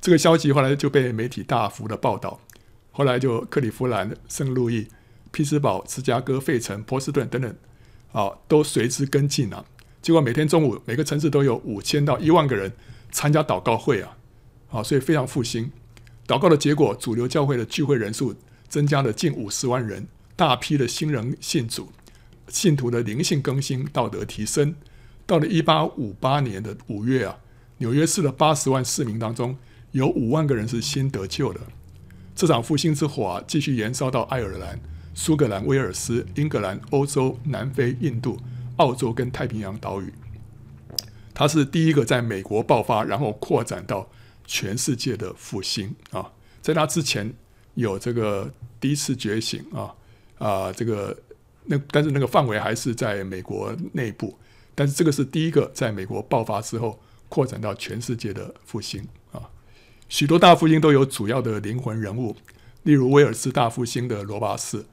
[0.00, 2.38] 这个消息后来就被媒体大幅的报道，
[2.92, 4.86] 后来就克里夫兰、圣路易、
[5.32, 7.52] 匹兹堡、芝加哥、费城、波士顿等等
[8.12, 9.66] 啊，都随之跟进了。
[10.00, 12.72] 结果每天中午，每个城市都有五千到一万个人。
[13.10, 14.16] 参加祷告会啊，
[14.70, 15.72] 啊，所以非常复兴。
[16.26, 18.34] 祷告的结果，主流教会的聚会人数
[18.68, 21.90] 增加了近五十万人，大批的新人信主，
[22.48, 24.74] 信徒的灵性更新，道德提升。
[25.28, 27.38] 到了一八五八年的五月啊，
[27.76, 29.54] 纽约市的八十万市民当中，
[29.90, 31.60] 有五万个人是新得救的。
[32.34, 34.80] 这场复兴之火啊，继续燃烧到爱尔兰、
[35.12, 38.38] 苏格兰、威尔斯、英格兰、欧洲、南非、印度、
[38.76, 40.10] 澳洲跟太平洋岛屿。
[41.34, 44.08] 它是第一个在美国爆发，然后扩展到
[44.46, 46.32] 全世界的复兴啊！
[46.62, 47.30] 在它之前
[47.74, 49.94] 有这个第一次觉醒啊
[50.38, 51.14] 啊，这个
[51.66, 54.34] 那但是那个范围还是在美国内部，
[54.78, 59.50] 但是这个是第一个在美国爆发之后扩展到全世界的复兴啊！
[60.08, 62.36] 许多大复兴都有主要的灵魂人物，
[62.84, 64.84] 例如威尔斯大复兴的罗拔士，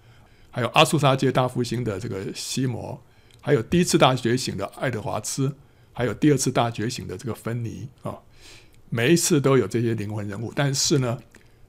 [0.50, 3.00] 还有阿苏沙街大复兴的这个西摩，
[3.42, 5.56] 还有第一次大觉醒的爱德华兹。
[5.98, 8.18] 还有第二次大觉醒的这个芬尼啊，
[8.90, 10.52] 每一次都有这些灵魂人物。
[10.54, 11.20] 但是呢，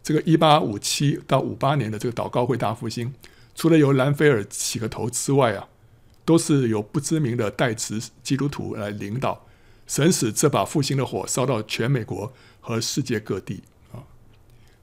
[0.03, 3.15] 这个一八五七到五八年的这个祷告会大复兴，
[3.55, 5.69] 除了由兰菲尔起个头之外啊，
[6.27, 9.47] 都是由不知名的代词基督徒来领导。
[9.87, 13.63] 神使这把复兴的火烧到全美国和世界各地
[13.93, 14.03] 啊。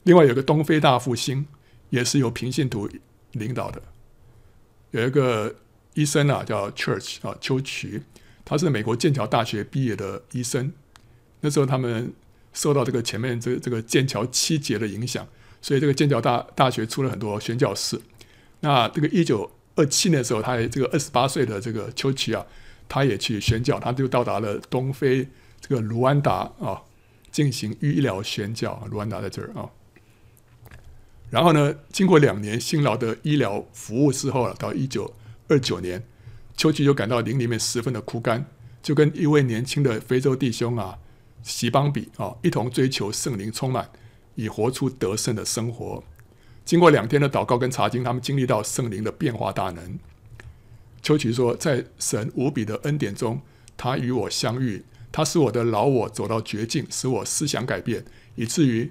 [0.04, 1.46] 另外有个东非大复兴，
[1.90, 2.90] 也是由平信徒
[3.34, 3.82] 领导的。
[4.92, 5.56] 有一个
[5.94, 8.04] 医生啊，叫 Church 啊，丘渠，
[8.46, 10.72] 他是美国剑桥大学毕业的医生。
[11.42, 12.14] 那时候他们
[12.54, 15.28] 受到这个前面这、这个剑桥七杰的影响，
[15.62, 18.00] 所以这个剑桥大大学出了很多宣教士。
[18.62, 22.46] 那这个一九二七年的时候，他这个二十八岁的这个丘奇啊。
[22.90, 25.28] 他也去宣教，他就到达了东非
[25.60, 26.80] 这个卢安达啊，
[27.32, 28.86] 进行医疗宣教。
[28.92, 29.66] 卢安达在这儿啊，
[31.32, 35.12] 然后呢，经过两年辛劳的医疗服务之后啊，到一九
[35.48, 36.04] 二九年，
[36.56, 38.46] 丘奇就感到灵里面十分的枯干，
[38.84, 41.00] 就跟一位年轻的非洲弟兄啊，
[41.42, 43.90] 席邦比啊，一同追求圣灵充满，
[44.36, 46.04] 以活出得胜的生活。
[46.66, 50.00] 经过两天的祷告跟查经，他们经历到圣灵的变化大能。
[51.02, 53.42] 丘奇说，在神无比的恩典中，
[53.76, 58.90] 他与我相遇，他使我的老我走到绝境，使我思想改变，以至于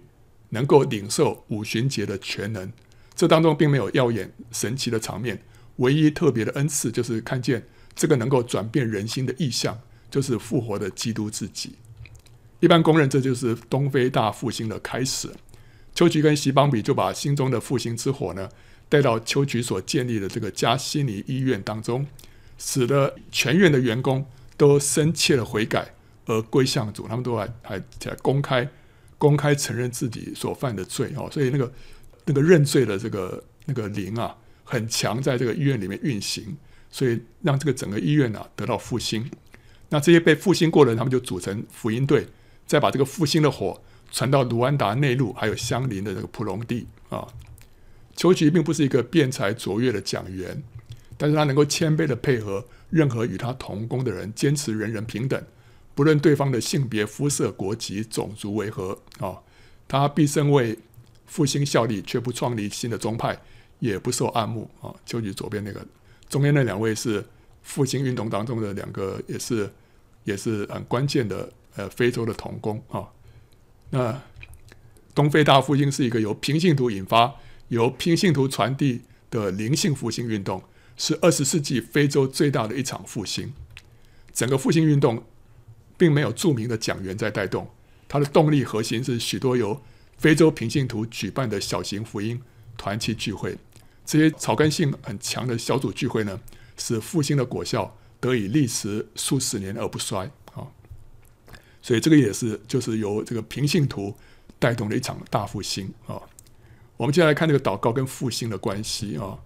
[0.50, 2.70] 能够领受五旬节的全能。
[3.14, 5.42] 这当中并没有耀眼神奇的场面，
[5.76, 9.80] 唯一特别的恩赐就是看见这个能够转变人心的异象，
[10.11, 11.76] 就是复活的基督自己。
[12.61, 15.30] 一般公认这就是东非大复兴的开始。
[15.94, 18.48] 丘渠跟席邦比就把心中的复兴之火呢，
[18.88, 22.07] 带到丘渠所建立的这个加西尼医院当中，
[22.59, 24.26] 使得全院的员工
[24.57, 25.94] 都深切的悔改
[26.26, 28.68] 而归向主，他们都还还在公开
[29.18, 31.72] 公开承认自己所犯的罪哦，所以那个
[32.24, 36.57] 那个认罪的这个那个灵啊很强，在这个医院里面运行，
[36.90, 39.31] 所以让这个整个医院啊得到复兴。
[39.90, 42.26] 那这些被复兴过的人，他们就组成福音队，
[42.66, 47.27] 再把这个复兴的火传到卢安达内陆还有相邻的这个普隆地啊。
[48.14, 50.62] 丘吉并不是一个辩才卓越的讲员，
[51.16, 55.42] 但是他能够谦卑的配合任何与他同工的人，坚持人人平等，
[55.94, 59.35] 不论对方的性别、肤色、国籍、种族为何啊。
[59.88, 60.79] 他毕生为
[61.27, 63.40] 复兴效力，却不创立新的宗派，
[63.79, 64.94] 也不受暗慕啊。
[65.07, 65.85] 丘渠左边那个，
[66.29, 67.25] 中间那两位是
[67.62, 69.72] 复兴运动当中的两个，也是
[70.25, 73.09] 也是很关键的呃非洲的同工啊。
[73.92, 74.22] 那
[75.14, 77.35] 东非大复兴是一个由平信徒引发。
[77.68, 79.00] 由平信徒传递
[79.31, 80.62] 的灵性复兴运动，
[80.94, 83.55] 是二十世纪非洲最大的一场复兴。
[84.31, 85.24] 整个复兴运动
[85.96, 87.70] 并没有著名的讲员在带动，
[88.09, 89.81] 它的动力核心是许多由
[90.18, 92.42] 非洲平信徒举办的小型福音
[92.76, 93.57] 团契聚会。
[94.05, 96.38] 这些草根性很强的小组聚会呢，
[96.76, 100.31] 使复兴的果效得以历时数十年而不衰。
[101.83, 104.14] 所以这个也是就是由这个平信徒
[104.59, 106.23] 带动了一场大复兴啊。
[106.97, 109.40] 我们接下来看这个祷告跟复兴的关系啊。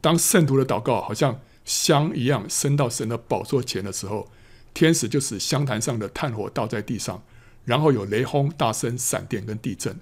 [0.00, 4.30] 当圣徒的祷告好像香一样升到神的宝座前的时候，
[4.74, 7.22] 天使就使香坛上的炭火倒在地上，
[7.64, 9.98] 然后有雷轰、大声、闪电跟地震。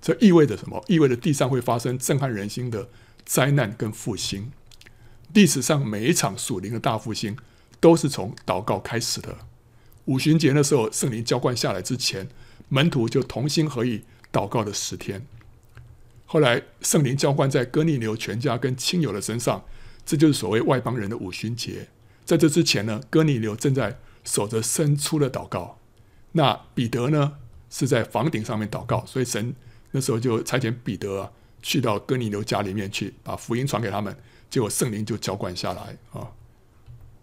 [0.00, 0.84] 这意味着什么？
[0.86, 2.88] 意味着地上会发生震撼人心的
[3.24, 4.52] 灾难跟复兴。
[5.32, 7.36] 历史上每一场属灵的大复兴
[7.80, 9.36] 都是从祷告开始的。
[10.06, 12.28] 五旬节的时候，圣灵浇灌下来之前，
[12.68, 15.24] 门徒就同心合意祷告了十天。
[16.24, 19.64] 后来圣灵浇灌在哥尼流全家跟亲友的身上，
[20.04, 21.88] 这就是所谓外邦人的五旬节。
[22.24, 25.78] 在这之前呢，哥尼流正在守着申初的祷告，
[26.32, 27.34] 那彼得呢
[27.70, 29.54] 是在房顶上面祷告，所以神
[29.92, 31.30] 那时候就差遣彼得啊
[31.62, 34.16] 去到哥尼流家里面去，把福音传给他们，
[34.50, 36.30] 结果圣灵就浇灌下来啊。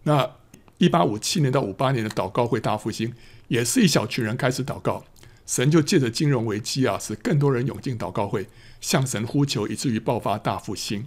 [0.04, 0.30] 那
[0.78, 3.14] 一八五七年到五八年的祷告会大复兴，
[3.48, 5.04] 也是一小群人开始祷告。
[5.46, 8.48] 神就借着金融危机啊，使更多人涌进祷告会，
[8.80, 11.06] 向神呼求，以至于爆发大复兴。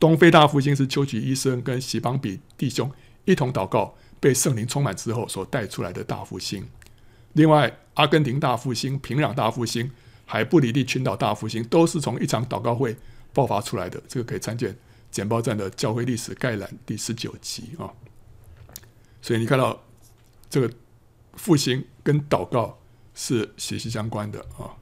[0.00, 2.90] 东非大复兴是丘吉医生跟席邦比弟兄
[3.24, 6.66] 一同祷告，被圣灵充满之后所带出来的大复兴。
[7.34, 9.90] 另外，阿根廷大复兴、平壤大复兴、
[10.26, 12.96] 海布里利群岛大复兴，都是从一场祷告会
[13.32, 14.02] 爆发出来的。
[14.08, 14.76] 这个可以参见
[15.12, 17.88] 简报站的教会历史概览第十九集啊。
[19.24, 19.82] 所以你看到
[20.48, 20.70] 这个
[21.32, 22.78] 复兴跟祷告。
[23.16, 24.74] 是息息相关的啊！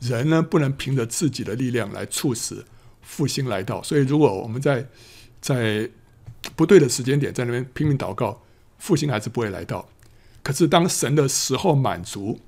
[0.00, 2.64] 人呢，不能凭着自己的力量来促使
[3.02, 4.88] 复兴来到，所以如果我们在
[5.42, 5.90] 在
[6.56, 8.40] 不对的时间点在那边拼命祷告，
[8.78, 9.86] 复兴还是不会来到。
[10.42, 12.40] 可是当神的时候满足，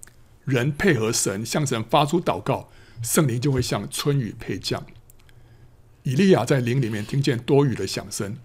[0.47, 2.71] 人配合神向神发出祷告，
[3.03, 4.83] 圣灵就会像春雨沛降。
[6.05, 8.39] 以利亚在林里面听见多雨的响声，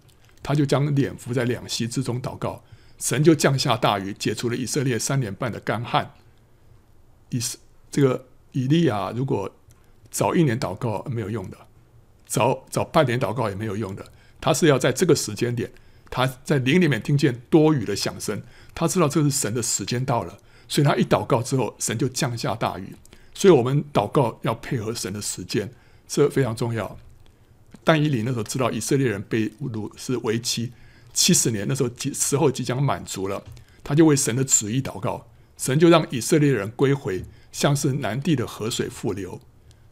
[0.43, 2.63] 他就将脸伏在两膝之中祷告，
[2.97, 6.13] 神就降下大雨，解除了以色列三年半的干旱。
[7.29, 7.39] 以
[7.89, 9.53] 这个以利亚如果
[10.09, 11.57] 早一年祷告没有用的，
[12.25, 14.05] 早早半年祷告也没有用的。
[14.39, 15.71] 他是要在这个时间点，
[16.09, 18.41] 他在灵里面听见多雨的响声，
[18.73, 20.37] 他知道这是神的时间到了，
[20.67, 22.95] 所以他一祷告之后，神就降下大雨。
[23.33, 25.71] 所以我们祷告要配合神的时间，
[26.07, 26.97] 这非常重要。
[27.83, 30.71] 但以理那时候知道以色列人被掳是为期
[31.13, 33.43] 七十年，那时候即时候即将满足了，
[33.83, 35.27] 他就为神的旨意祷告，
[35.57, 39.41] 神就让以色列人归回，像是南地的河水复流。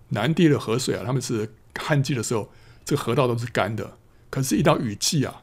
[0.09, 2.51] 南地的河水啊，他们是旱季的时候，
[2.85, 3.97] 这个河道都是干的。
[4.29, 5.41] 可是，一到雨季啊，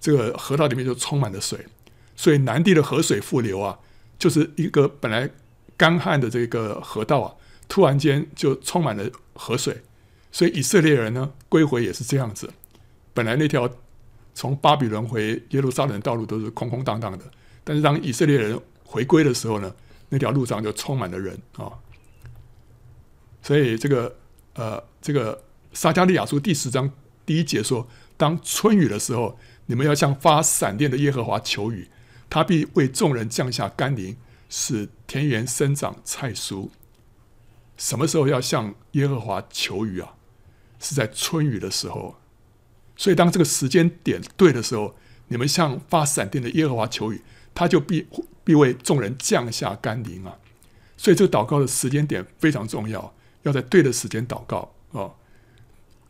[0.00, 1.66] 这个河道里面就充满了水，
[2.16, 3.78] 所以南地的河水复流啊，
[4.18, 5.28] 就是一个本来
[5.76, 7.34] 干旱的这个河道啊，
[7.68, 9.82] 突然间就充满了河水。
[10.30, 12.52] 所以以色列人呢，归回也是这样子。
[13.14, 13.68] 本来那条
[14.34, 17.24] 从巴比伦回耶路撒冷的道路都是空空荡荡的，
[17.64, 19.74] 但是当以色列人回归的时候呢，
[20.08, 21.72] 那条路上就充满了人啊。
[23.42, 24.16] 所以这个
[24.54, 26.90] 呃，这个撒迦利亚书第十章
[27.24, 27.88] 第一节说。
[28.18, 31.88] 当春雨的时候，你们要向发闪电的耶和华求雨，
[32.28, 34.16] 他必为众人降下甘霖，
[34.48, 36.68] 使田园生长菜蔬。
[37.76, 40.16] 什么时候要向耶和华求雨啊？
[40.78, 42.16] 是在春雨的时候。
[42.96, 44.96] 所以当这个时间点对的时候，
[45.28, 47.22] 你们向发闪电的耶和华求雨，
[47.54, 48.06] 他就必
[48.44, 50.36] 必为众人降下甘霖啊。
[50.96, 55.12] 所以这个祷告的时间点非常重要，要在对的时间祷告啊。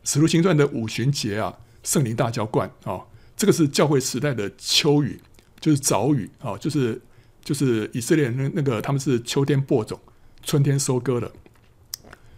[0.03, 1.57] 使徒行传的五旬节啊。
[1.81, 2.99] 圣灵大浇灌啊、
[3.37, 5.19] 这个是教会时代的秋雨，
[5.61, 7.01] 就是早雨啊、就是
[7.41, 9.97] 就是以色列人那那个他们是秋天播种，
[10.43, 11.31] 春天收割的，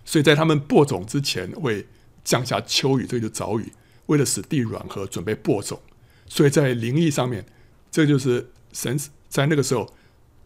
[0.06, 1.88] 所以在他们播种之前会
[2.24, 3.72] 降下秋雨，这个就早雨，
[4.06, 5.80] 为了使地软和，准备播种。
[6.28, 7.46] 所以在灵意上面，
[7.92, 9.00] 这就是神
[9.30, 9.94] 在那个时候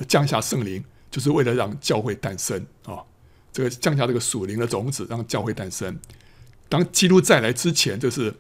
[0.07, 3.03] 降下圣灵，就是为了让教会诞生啊、
[3.51, 5.99] 这个降下这个属灵的种子，让教会诞生。
[6.69, 8.34] 当基督再来之前，就是。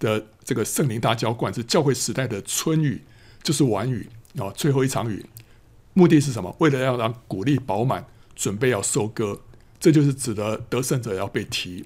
[0.00, 3.02] 的这个圣灵大浇灌是教会时代的春雨，
[3.42, 5.22] 就是晚雨啊，最后一场雨，
[5.92, 6.56] 目的是什么？
[6.58, 9.38] 为了要让谷粒饱满，准备要收割，
[9.78, 11.84] 这就是指的得胜者要被提。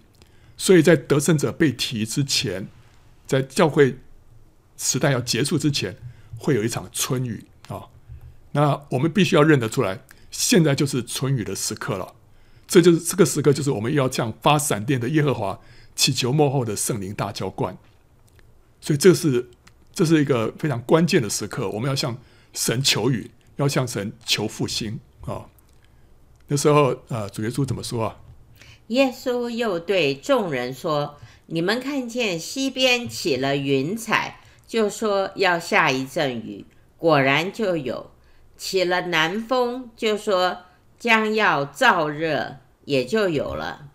[0.64, 2.66] 所以在得胜者被提之前，
[3.26, 3.98] 在教会
[4.78, 5.94] 时代要结束之前，
[6.38, 7.88] 会有一场春雨啊。
[8.52, 12.14] 那我们必须要认得出来，现在就是春雨的时刻了。
[12.66, 15.60] 这就是这个时刻，就是我们要向发闪电的耶和华
[15.94, 17.76] 祈求幕后的圣灵大浇灌。
[18.80, 19.50] 所以这是
[19.92, 22.16] 这是一个非常关键的时刻，我们要向
[22.54, 25.44] 神求雨，要向神求复兴啊！
[26.46, 28.16] 那时候，呃，主耶稣怎么说啊？
[28.88, 31.16] 耶稣又对众人说
[31.46, 36.64] ：“你们看见西边起了云彩，就说要下一阵雨，
[36.98, 38.10] 果然就有；
[38.56, 40.58] 起了南风，就说
[40.98, 43.88] 将要燥热，也就有了。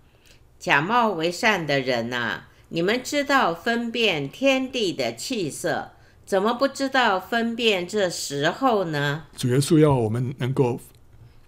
[0.58, 5.90] 假冒为善的人呐、！”你们知道分辨天地的气色，
[6.24, 9.26] 怎么不知道分辨这时候呢？
[9.36, 10.80] 主耶稣要我们能够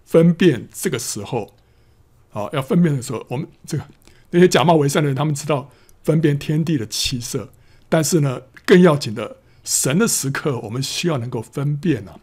[0.04, 1.54] 分辨这个时候，
[2.32, 3.84] 好，要分辨的时候，我们这个
[4.30, 5.70] 那些假冒为善的人，他们知道
[6.02, 7.50] 分辨天地的气色，
[7.90, 12.16] 但是呢，更要紧的，神的时刻，我们需要能够分辨啊。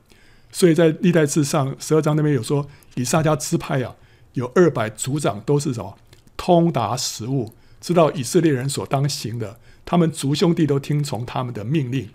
[0.51, 3.95] 所以在历代志上十二章那边有说，以撒家支派啊，
[4.33, 5.95] 有二百族长都是什么，
[6.35, 7.53] 通达时务。
[7.79, 12.09] 知道以色列人所当行的，他们族兄弟都听从他们的命令。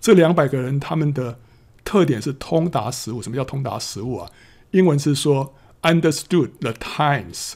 [0.00, 1.38] 这两百个人，他们的
[1.84, 3.20] 特点是通达时务。
[3.20, 4.30] 什么叫通达时务啊？
[4.70, 7.52] 英文是说 understood the times。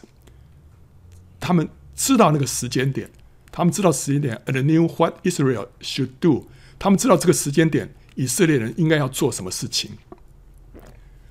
[1.41, 3.11] 他们知道那个时间点，
[3.51, 6.49] 他们知道时间点，and knew what Israel should do。
[6.79, 9.93] 他们知道这个时间点，以色列人应该要做什么事情。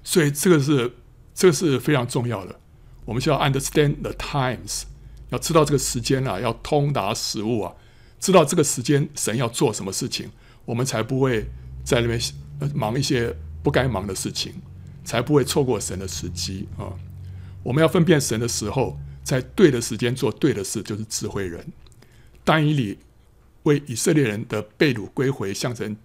[0.03, 0.93] 所以这个是
[1.33, 2.59] 这个是非常重要的。
[3.05, 4.83] 我们需要 understand the times。
[5.29, 7.73] 要知道这个时间啊，要通达时务啊，
[8.19, 10.29] 知道这个时间神要做什么事情，
[10.65, 11.49] 我们才不会
[11.83, 12.19] 在那边
[12.75, 14.53] 忙一些不该忙的事情，
[15.05, 16.91] 才不会错过神的时机啊。
[17.63, 21.65] 我们要分辨神的时候，在对的时间做对的事，就是智慧人。
[22.43, 22.97] 但以理
[23.63, 25.95] 为以色列人的被掳归回向神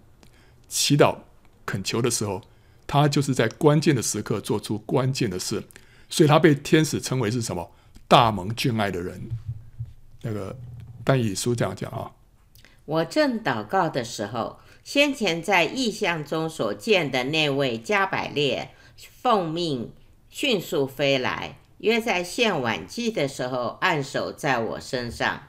[0.67, 1.17] 祈祷
[1.65, 2.41] 恳求的时候，
[2.87, 5.63] 他就是在关键的时刻做出关键的事，
[6.09, 7.71] 所以他被天使称为是什么？
[8.07, 9.29] 大蒙眷爱的人，
[10.23, 10.57] 那个
[11.03, 12.11] 但以书这样讲啊。
[12.85, 18.73] 我正祷告的时候，先前在异象中所见的那位加百列
[19.09, 19.91] 奉命
[20.29, 25.43] 迅速飞来，约在献晚祭的时候按手在我身上。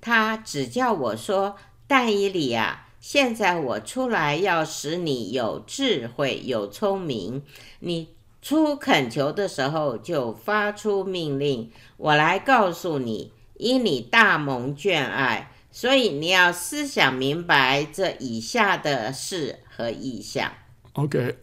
[0.00, 1.56] 他只叫我说
[1.88, 7.42] ：“但以理啊，现在我出来要使你有智慧、有聪明。
[7.80, 8.08] 你。”
[8.44, 20.52] 出恳求的时候，就发出命令，我来告诉你，因你大蒙眷爱，所以你要思想明白这以下的事和意象。
[20.92, 21.38] OK，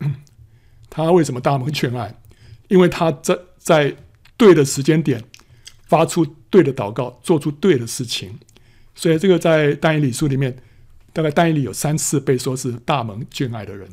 [0.92, 2.14] 他为什么大蒙眷爱？
[2.68, 3.96] 因为他在在
[4.38, 5.24] 对的时间点
[5.88, 8.38] 发出对的祷告，做出对的事情。
[8.94, 10.56] 所以这个在但以理书里面，
[11.14, 13.90] 大概但以理有三次被说是大蒙眷爱的人，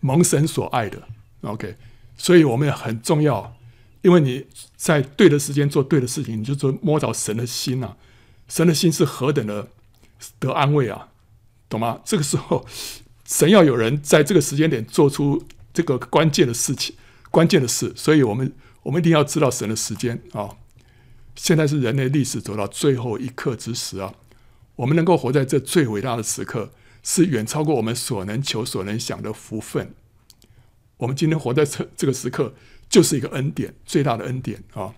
[0.00, 1.02] 蒙神所爱的。
[1.42, 1.76] OK，
[2.16, 3.56] 所以我们也很重要，
[4.02, 4.46] 因为你
[4.76, 7.96] 在对的时间做对的事情，你就说摸着神的心啊，
[8.46, 9.68] 神的心是何等的
[10.38, 11.08] 得安慰啊，
[11.68, 12.00] 懂吗？
[12.04, 12.64] 这个时候，
[13.26, 15.42] 神要有人在这个时间点做出
[15.72, 16.94] 这个关键的事情，
[17.30, 18.52] 关键的事，所以我们
[18.82, 20.56] 我们一定要知道神的时间啊。
[21.34, 24.14] 现在是人类历史走到最后一刻之时啊，
[24.76, 29.94] 我们能够活在这最伟大的时刻，是远超过我们所能求所能想的福分。
[30.98, 32.54] 我们今天活在这这个时刻，
[32.88, 34.94] 就是一个恩典，最大的恩典啊！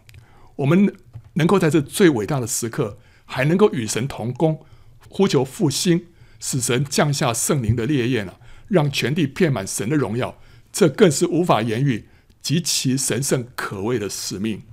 [0.57, 0.95] 我们
[1.35, 4.67] 能够在这最伟大的时刻，还能够与神同工，
[5.09, 6.07] 呼求复兴，
[6.41, 10.39] 使神降下圣灵的烈焰啊，让全地遍满神的荣耀，
[10.75, 12.09] 这更是无法言喻、
[12.43, 14.65] 极其神圣可畏的使命。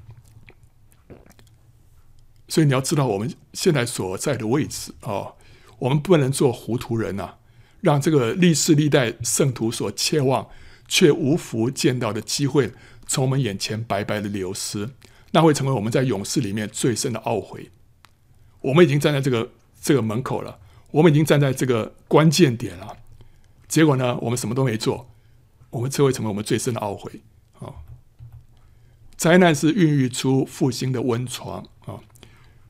[2.48, 5.34] 所以你要知道，我们现在所在的位置啊，
[5.78, 7.36] 我们不能做糊涂人呐，
[7.82, 10.50] 让这个历世历代圣徒所切望
[10.88, 12.72] 却无福见到的机会，
[13.06, 14.90] 从我们眼前白白的流失，
[15.34, 17.70] 那会成为我们在永世里面最深的懊悔。
[18.62, 20.58] 我们已经站在这个这个门口了，
[20.90, 22.98] 我们已经站在这个关键点了，
[23.68, 25.11] 结果呢，我们什么都没做，
[25.72, 27.22] 我们这会成为我们最深的懊悔
[27.60, 27.74] 啊！
[29.18, 32.00] 灾难是孕育出复兴的温床啊，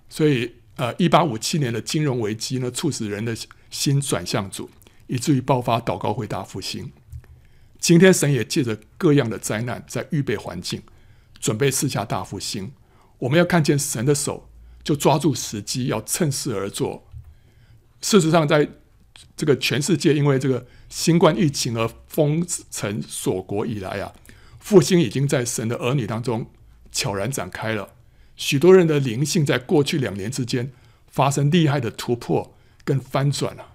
[0.08, 3.36] 所以呃，一八五七年的金融危机呢，促使人的
[3.70, 4.70] 心转向主，
[5.08, 6.92] 以至于爆发祷告会大复兴。
[7.80, 10.82] 今天神也借着各样的灾难，在预备环境，
[11.40, 12.72] 准备赐下大复兴。
[13.18, 14.50] 我们要看见神的手，
[14.84, 17.08] 就抓住时机，要趁势而做。
[18.02, 18.70] 事实上，在
[19.36, 24.14] 这个全世界因为这个新冠疫情而封城锁国以来啊，
[24.60, 26.52] 复兴已经在神的儿女当中
[26.92, 27.96] 悄然展开了。
[28.36, 30.72] 许多人的灵性在过去两年之间
[31.08, 33.74] 发生厉害的突破跟翻转了，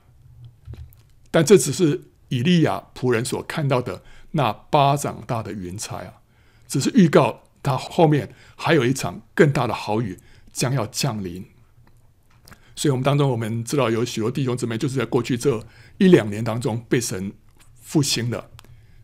[1.32, 2.02] 但这只是。
[2.28, 4.02] 以利亚仆人所看到的
[4.32, 6.14] 那巴掌大的云彩啊，
[6.66, 10.18] 只是预告他后面还有一场更大的豪雨
[10.52, 11.46] 将要降临。
[12.74, 15.64] 所以，我们当中我们知道有许多弟兄姊妹就是在过去这
[15.98, 17.32] 一两年当中被神
[17.80, 18.50] 复兴的。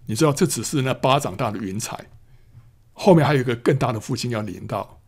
[0.07, 2.07] 你知道，这只是那巴掌大的云彩，
[2.93, 5.01] 后面还有一个更大的复兴要临到。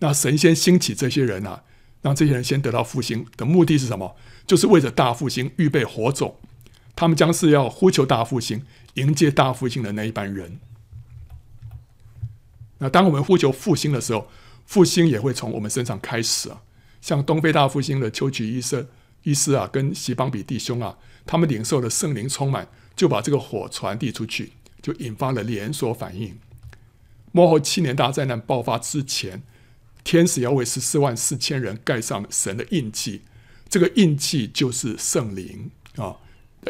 [0.00, 1.62] 那神先兴起这些人啊，
[2.02, 4.16] 让这些人先得到复兴的目的是什么？
[4.46, 6.36] 就是为着大复兴预备火种。
[6.96, 8.62] 他们将是要呼求大复兴、
[8.94, 10.58] 迎接大复兴的那一班人。
[12.78, 14.28] 那当我们呼求复兴的时候，
[14.66, 16.62] 复兴也会从我们身上开始啊。
[17.00, 18.86] 像东非大复兴的秋菊医生、
[19.22, 20.98] 医师啊，跟西邦比弟兄啊，
[21.30, 22.66] 他们领受了圣灵充满，
[22.96, 24.50] 就把这个火传递出去，
[24.82, 26.36] 就引发了连锁反应。
[27.30, 29.44] 末后七年大灾难爆发之前，
[30.02, 33.22] 天使要为十四万四千人盖上神的印记，
[33.68, 36.16] 这个印记就是圣灵啊。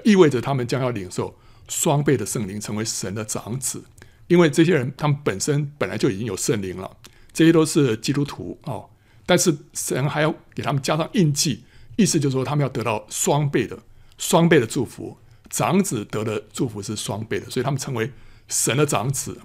[0.04, 1.38] 意味着他们将要领受
[1.70, 3.82] 双倍的圣灵，成为神的长子。
[4.26, 6.98] 因为这些人他们本身本来就已经有圣灵了，
[7.32, 8.90] 这些都是基督徒哦。
[9.24, 11.64] 但是神还要给他们加上印记，
[11.96, 13.78] 意思就是说他们要得到双倍的、
[14.20, 15.18] 双倍的祝福。
[15.48, 18.12] 长子得的祝福是双倍的，所以他们成为
[18.46, 19.40] 神的长子。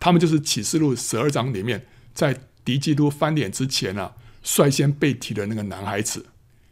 [0.00, 6.26] 他们就是启示录十二章里面，在敌基督翻脸之前啊，率先被提的那个男孩子，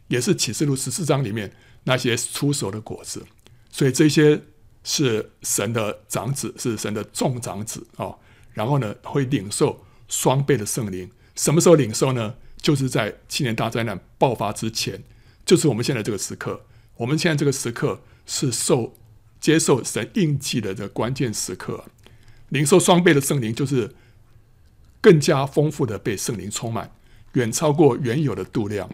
[0.09, 1.53] 也是启示录十四章里面。
[1.85, 3.25] 那些出手的果子，
[3.71, 4.39] 所以这些
[4.83, 8.19] 是神的长子，是神的众长子哦。
[8.51, 11.09] 然后呢，会领受双倍的圣灵。
[11.35, 12.35] 什么时候领受呢？
[12.61, 15.01] 就是在七年大灾难爆发之前，
[15.45, 16.61] 就是我们现在这个时刻。
[16.99, 18.93] 我们现在这个时刻是受
[19.39, 21.85] 接受神印记的这关键时刻。
[22.49, 23.95] 领受双倍的圣灵，就是
[24.99, 26.91] 更加丰富的被圣灵充满，
[27.33, 28.89] 远超过原有的度量。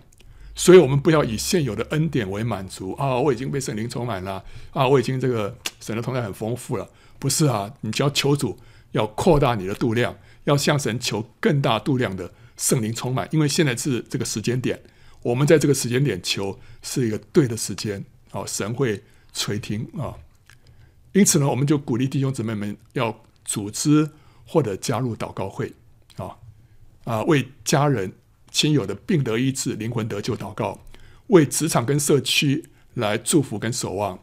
[0.54, 3.16] 所以，我们不要以现有的恩典为满足啊！
[3.16, 4.88] 我已经被圣灵充满了啊！
[4.88, 6.88] 我已经这个 神的同在很丰富了。
[7.18, 8.58] 不是啊，你只要求主
[8.92, 13.28] 要扩大你的度量，要向神求更大度量的圣灵充满。
[13.32, 14.80] 因为现在是这个时间点，
[15.26, 18.46] 我们在这个时间点求是一个对的时间啊！
[18.46, 19.04] 神会
[19.34, 20.14] 垂听啊！
[21.14, 24.08] 因此呢，我们就鼓励弟兄姊妹们要组织
[24.46, 25.74] 或者加入祷告会
[26.18, 26.38] 啊
[27.06, 28.14] 啊，为家人。
[28.52, 30.80] 亲友的病得医治，灵魂得救，祷告，
[31.28, 34.18] 为职场跟社区来祝福跟守望，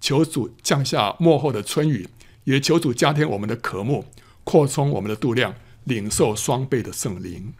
[0.00, 2.08] 求主降下幕后的春雨，
[2.44, 4.06] 也求主加添我们的渴慕，
[4.42, 7.52] 扩充我们的度量，领受双倍的圣灵。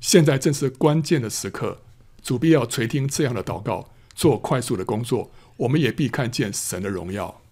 [0.00, 1.82] 现在正是关键的时刻，
[2.24, 7.42] 主必要垂听这样的祷告，做快速的工作，我们也必看见神的荣耀。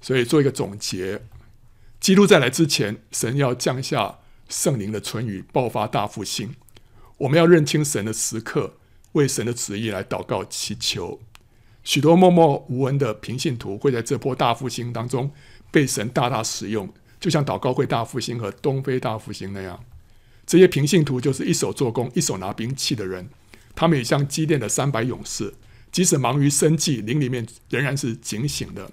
[0.00, 1.20] 所以做一个总结，
[2.00, 6.54] 基督再来之前，神要降下圣灵的春雨，爆发大复兴。
[7.18, 8.76] 我们要认清神的时刻，
[9.12, 11.20] 为神的旨意来祷告祈求。
[11.84, 15.30] 许多默默无闻的平信徒会在这波大复兴当中
[15.70, 16.90] 被神大大使用，
[17.20, 19.84] 就像祷告会大复兴和东非大复兴那样。
[20.46, 23.28] 这些平信徒就是一手做工、一手拿兵器的人，
[23.74, 25.54] 他们也像基甸的三百勇士，
[25.90, 28.90] 即使忙于生计，灵里面仍然是警醒的。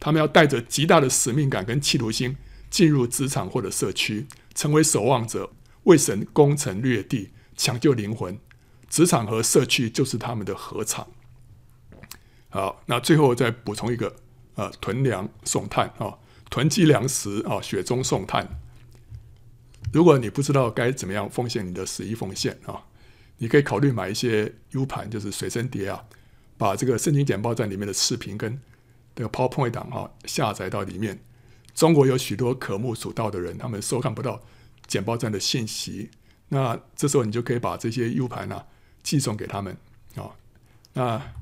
[0.00, 2.36] 他们要带着极大的使命感跟企图心
[2.68, 5.50] 进入职场或者社区，成为守望者，
[5.84, 8.38] 为神攻城略地，抢救灵魂。
[8.90, 11.08] 职场和社区就是他们的合场。
[12.50, 14.14] 好，那最后再补充一个，
[14.54, 16.18] 呃，囤粮送炭啊，
[16.50, 18.60] 囤积粮食啊，雪中送炭。
[19.92, 22.84] 如果你不知道该怎么样奉献你的十一奉献啊，
[23.38, 26.04] 你可以考虑买一些 U 盘，就是随身碟啊，
[26.56, 28.60] 把这个圣经简报站里面的视频跟
[29.14, 31.20] 这个 PowerPoint 档啊下载到里面。
[31.74, 34.40] 中国有许多渴慕主道的人，他们收看不到
[34.86, 36.10] 简报站的信息，
[36.48, 38.66] 那这时候你就可以把这些 U 盘啊
[39.02, 39.76] 寄送给他们
[40.14, 40.30] 啊。
[40.92, 41.34] 那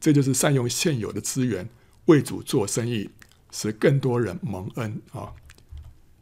[0.00, 1.68] 这就是善用现有的资源
[2.06, 3.10] 为主做生意，
[3.52, 5.32] 使更多人蒙恩啊。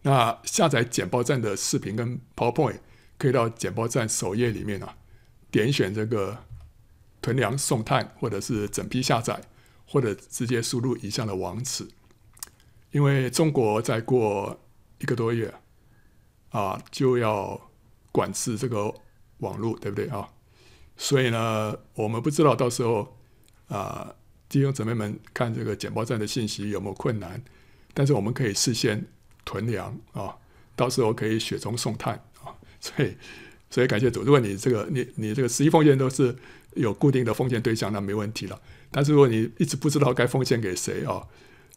[0.03, 2.81] 那下载简报站的视频跟 PowerPoint，
[3.17, 4.95] 可以到简报站首页里面啊，
[5.57, 6.37] 点选这个
[7.23, 9.41] 囤粮送炭，或者是整批下载。
[9.89, 11.87] 或者直接输入以下的网址，
[12.91, 14.59] 因为中国再过
[14.99, 15.55] 一个多月
[16.51, 17.71] 啊，就要
[18.11, 18.93] 管制这个
[19.39, 20.29] 网络，对不对啊？
[20.97, 23.17] 所以呢，我们不知道到时候
[23.69, 24.13] 啊，
[24.49, 27.41] 弟兄姊妹们看这个简报站的信息有没有困难，
[27.95, 29.07] 但是我们可以事先
[29.45, 30.37] 囤粮啊，
[30.75, 32.51] 到时候可以雪中送炭啊。
[32.81, 33.17] 所以，
[33.77, 36.35] 所以感谢主，如果你这个你你这个十一奉献都是
[36.77, 38.59] 有固定的奉献对象，那没问题了。
[38.91, 41.23] 但是如果你一直不知道该奉献给谁啊，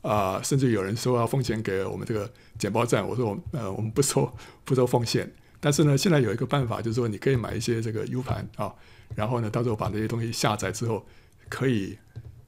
[0.01, 4.33] 啊、甚至有人说要奉献给我们这个简报站，我说我呃我们不收
[4.63, 5.29] 不收奉献。
[5.59, 8.73] 但是呢，现在有一个办法，就是说你可以买一些这个 U 盘啊，
[9.13, 11.05] 然后呢，到时候把这些东西下载之后，
[11.49, 11.97] 可以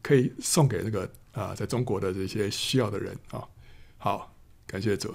[0.02, 3.43] 可以送给那个啊、在中国的这些需要的人啊。
[3.97, 4.34] 好，
[4.66, 5.14] 感谢主，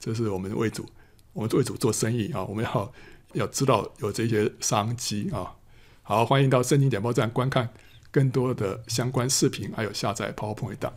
[0.00, 0.84] 这是我们为主，
[1.32, 2.92] 我们为主做生意啊，我们要
[3.36, 5.54] 要知道有这些商机啊。
[6.02, 7.68] 好，欢迎到圣经点播站观看。
[8.10, 10.92] 更多的相关视频，还有下载 PowerPoint 档。